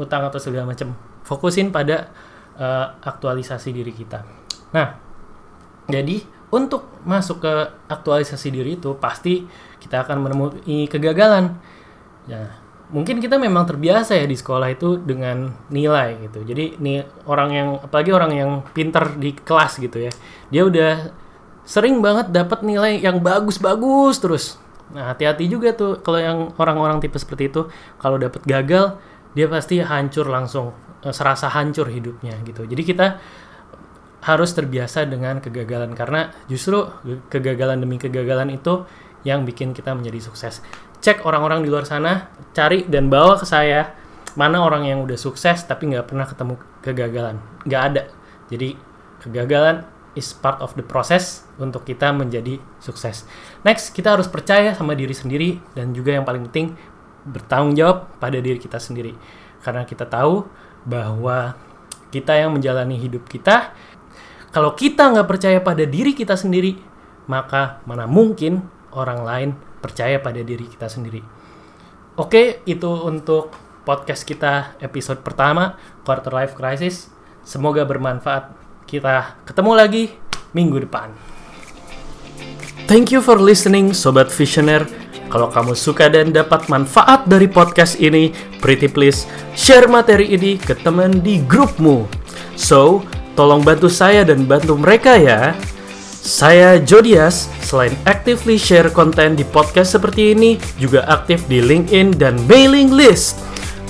utang 0.00 0.24
atau 0.24 0.40
segala 0.40 0.68
macam. 0.68 0.96
Fokusin 1.26 1.74
pada 1.74 2.08
uh, 2.56 2.96
aktualisasi 3.04 3.72
diri 3.72 3.92
kita. 3.92 4.24
Nah 4.72 4.96
jadi 5.86 6.24
untuk 6.48 6.88
masuk 7.02 7.42
ke 7.42 7.52
aktualisasi 7.90 8.48
diri 8.54 8.78
itu 8.78 8.96
pasti 8.96 9.44
kita 9.82 10.06
akan 10.06 10.24
menemui 10.24 10.88
kegagalan. 10.88 11.58
Ya 12.26 12.65
mungkin 12.86 13.18
kita 13.18 13.34
memang 13.34 13.66
terbiasa 13.66 14.14
ya 14.14 14.26
di 14.26 14.38
sekolah 14.38 14.70
itu 14.70 15.02
dengan 15.02 15.50
nilai 15.74 16.22
gitu. 16.30 16.46
Jadi 16.46 16.78
nih 16.78 17.02
orang 17.26 17.50
yang 17.50 17.68
apalagi 17.82 18.10
orang 18.14 18.32
yang 18.34 18.50
pinter 18.70 19.18
di 19.18 19.34
kelas 19.34 19.82
gitu 19.82 20.06
ya. 20.06 20.12
Dia 20.54 20.62
udah 20.66 20.92
sering 21.66 21.98
banget 21.98 22.30
dapat 22.30 22.62
nilai 22.62 23.02
yang 23.02 23.18
bagus-bagus 23.18 24.22
terus. 24.22 24.44
Nah, 24.94 25.10
hati-hati 25.10 25.50
juga 25.50 25.74
tuh 25.74 25.98
kalau 25.98 26.20
yang 26.22 26.38
orang-orang 26.62 27.02
tipe 27.02 27.18
seperti 27.18 27.50
itu 27.50 27.66
kalau 27.98 28.22
dapat 28.22 28.46
gagal 28.46 28.94
dia 29.34 29.50
pasti 29.50 29.82
hancur 29.82 30.30
langsung 30.30 30.70
eh, 31.02 31.10
serasa 31.10 31.50
hancur 31.50 31.90
hidupnya 31.90 32.38
gitu. 32.46 32.62
Jadi 32.62 32.82
kita 32.86 33.18
harus 34.22 34.50
terbiasa 34.54 35.06
dengan 35.06 35.38
kegagalan 35.38 35.94
karena 35.94 36.34
justru 36.50 36.86
kegagalan 37.30 37.78
demi 37.78 37.98
kegagalan 37.98 38.50
itu 38.54 38.86
yang 39.26 39.42
bikin 39.42 39.74
kita 39.74 39.90
menjadi 39.94 40.22
sukses 40.22 40.62
cek 41.00 41.24
orang-orang 41.24 41.62
di 41.64 41.68
luar 41.68 41.84
sana, 41.84 42.30
cari 42.56 42.84
dan 42.88 43.08
bawa 43.12 43.36
ke 43.40 43.46
saya 43.46 43.92
mana 44.36 44.60
orang 44.60 44.84
yang 44.84 45.00
udah 45.02 45.16
sukses 45.16 45.64
tapi 45.64 45.88
nggak 45.88 46.12
pernah 46.12 46.28
ketemu 46.28 46.54
kegagalan. 46.84 47.36
Nggak 47.64 47.82
ada. 47.82 48.02
Jadi 48.52 48.76
kegagalan 49.24 49.88
is 50.16 50.32
part 50.32 50.60
of 50.64 50.72
the 50.76 50.84
process 50.84 51.44
untuk 51.60 51.84
kita 51.84 52.12
menjadi 52.12 52.60
sukses. 52.80 53.28
Next, 53.64 53.92
kita 53.92 54.16
harus 54.16 54.28
percaya 54.28 54.72
sama 54.72 54.96
diri 54.96 55.12
sendiri 55.12 55.60
dan 55.76 55.92
juga 55.92 56.16
yang 56.16 56.24
paling 56.24 56.48
penting 56.52 56.76
bertanggung 57.26 57.76
jawab 57.76 58.12
pada 58.16 58.40
diri 58.40 58.56
kita 58.56 58.80
sendiri. 58.80 59.12
Karena 59.60 59.84
kita 59.84 60.08
tahu 60.08 60.46
bahwa 60.88 61.58
kita 62.12 62.32
yang 62.38 62.56
menjalani 62.56 62.96
hidup 62.96 63.28
kita, 63.28 63.76
kalau 64.54 64.72
kita 64.72 65.12
nggak 65.12 65.28
percaya 65.28 65.58
pada 65.60 65.84
diri 65.84 66.16
kita 66.16 66.32
sendiri, 66.32 66.80
maka 67.28 67.84
mana 67.84 68.08
mungkin 68.08 68.64
orang 68.96 69.20
lain 69.22 69.48
percaya 69.84 70.18
pada 70.18 70.40
diri 70.40 70.64
kita 70.66 70.88
sendiri. 70.88 71.20
Oke, 72.16 72.64
itu 72.64 72.88
untuk 73.04 73.52
podcast 73.84 74.24
kita 74.24 74.74
episode 74.80 75.20
pertama, 75.20 75.76
Quarter 76.02 76.32
Life 76.32 76.56
Crisis. 76.56 77.12
Semoga 77.44 77.84
bermanfaat. 77.84 78.50
Kita 78.88 79.38
ketemu 79.44 79.72
lagi 79.76 80.04
minggu 80.56 80.82
depan. 80.88 81.12
Thank 82.88 83.12
you 83.12 83.20
for 83.20 83.36
listening, 83.36 83.92
Sobat 83.92 84.32
Visioner. 84.32 84.86
Kalau 85.26 85.50
kamu 85.50 85.74
suka 85.74 86.06
dan 86.06 86.30
dapat 86.30 86.70
manfaat 86.70 87.26
dari 87.26 87.50
podcast 87.50 87.98
ini, 87.98 88.30
pretty 88.62 88.86
please 88.86 89.26
share 89.58 89.90
materi 89.90 90.32
ini 90.32 90.54
ke 90.54 90.72
teman 90.78 91.18
di 91.18 91.42
grupmu. 91.44 92.06
So, 92.54 93.02
tolong 93.34 93.66
bantu 93.66 93.90
saya 93.90 94.22
dan 94.22 94.46
bantu 94.46 94.78
mereka 94.78 95.18
ya. 95.18 95.52
Saya 96.26 96.82
Jodias, 96.82 97.46
selain 97.62 97.94
actively 98.02 98.58
share 98.58 98.90
konten 98.90 99.38
di 99.38 99.46
podcast 99.46 99.94
seperti 99.94 100.34
ini, 100.34 100.58
juga 100.74 101.06
aktif 101.06 101.46
di 101.46 101.62
LinkedIn 101.62 102.18
dan 102.18 102.34
mailing 102.50 102.90
list. 102.90 103.38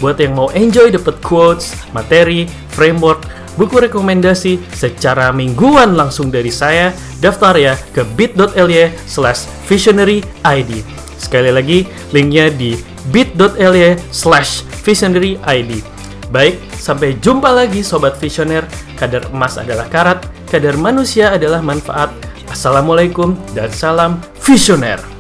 Buat 0.05 0.21
yang 0.21 0.37
mau 0.37 0.53
enjoy 0.53 0.93
dapat 0.93 1.17
quotes, 1.25 1.73
materi, 1.97 2.45
framework, 2.77 3.25
buku 3.57 3.89
rekomendasi 3.89 4.61
secara 4.69 5.33
mingguan 5.33 5.97
langsung 5.97 6.29
dari 6.29 6.53
saya, 6.53 6.93
daftar 7.25 7.57
ya 7.57 7.73
ke 7.97 8.05
bit.ly 8.05 8.93
slash 9.09 9.49
visionary 9.65 10.21
ID. 10.45 10.85
Sekali 11.17 11.49
lagi, 11.49 11.89
linknya 12.13 12.53
di 12.53 12.77
bit.ly 13.17 13.97
slash 14.13 14.61
visionary 14.85 15.41
ID. 15.41 15.81
Baik, 16.29 16.61
sampai 16.77 17.17
jumpa 17.17 17.49
lagi 17.49 17.81
Sobat 17.81 18.21
Visioner. 18.21 18.69
Kadar 19.01 19.25
emas 19.33 19.57
adalah 19.57 19.89
karat, 19.89 20.36
kadar 20.47 20.79
manusia 20.79 21.35
adalah 21.35 21.61
manfaat. 21.61 22.15
Assalamualaikum 22.47 23.35
dan 23.53 23.69
salam 23.75 24.23
visioner. 24.41 25.16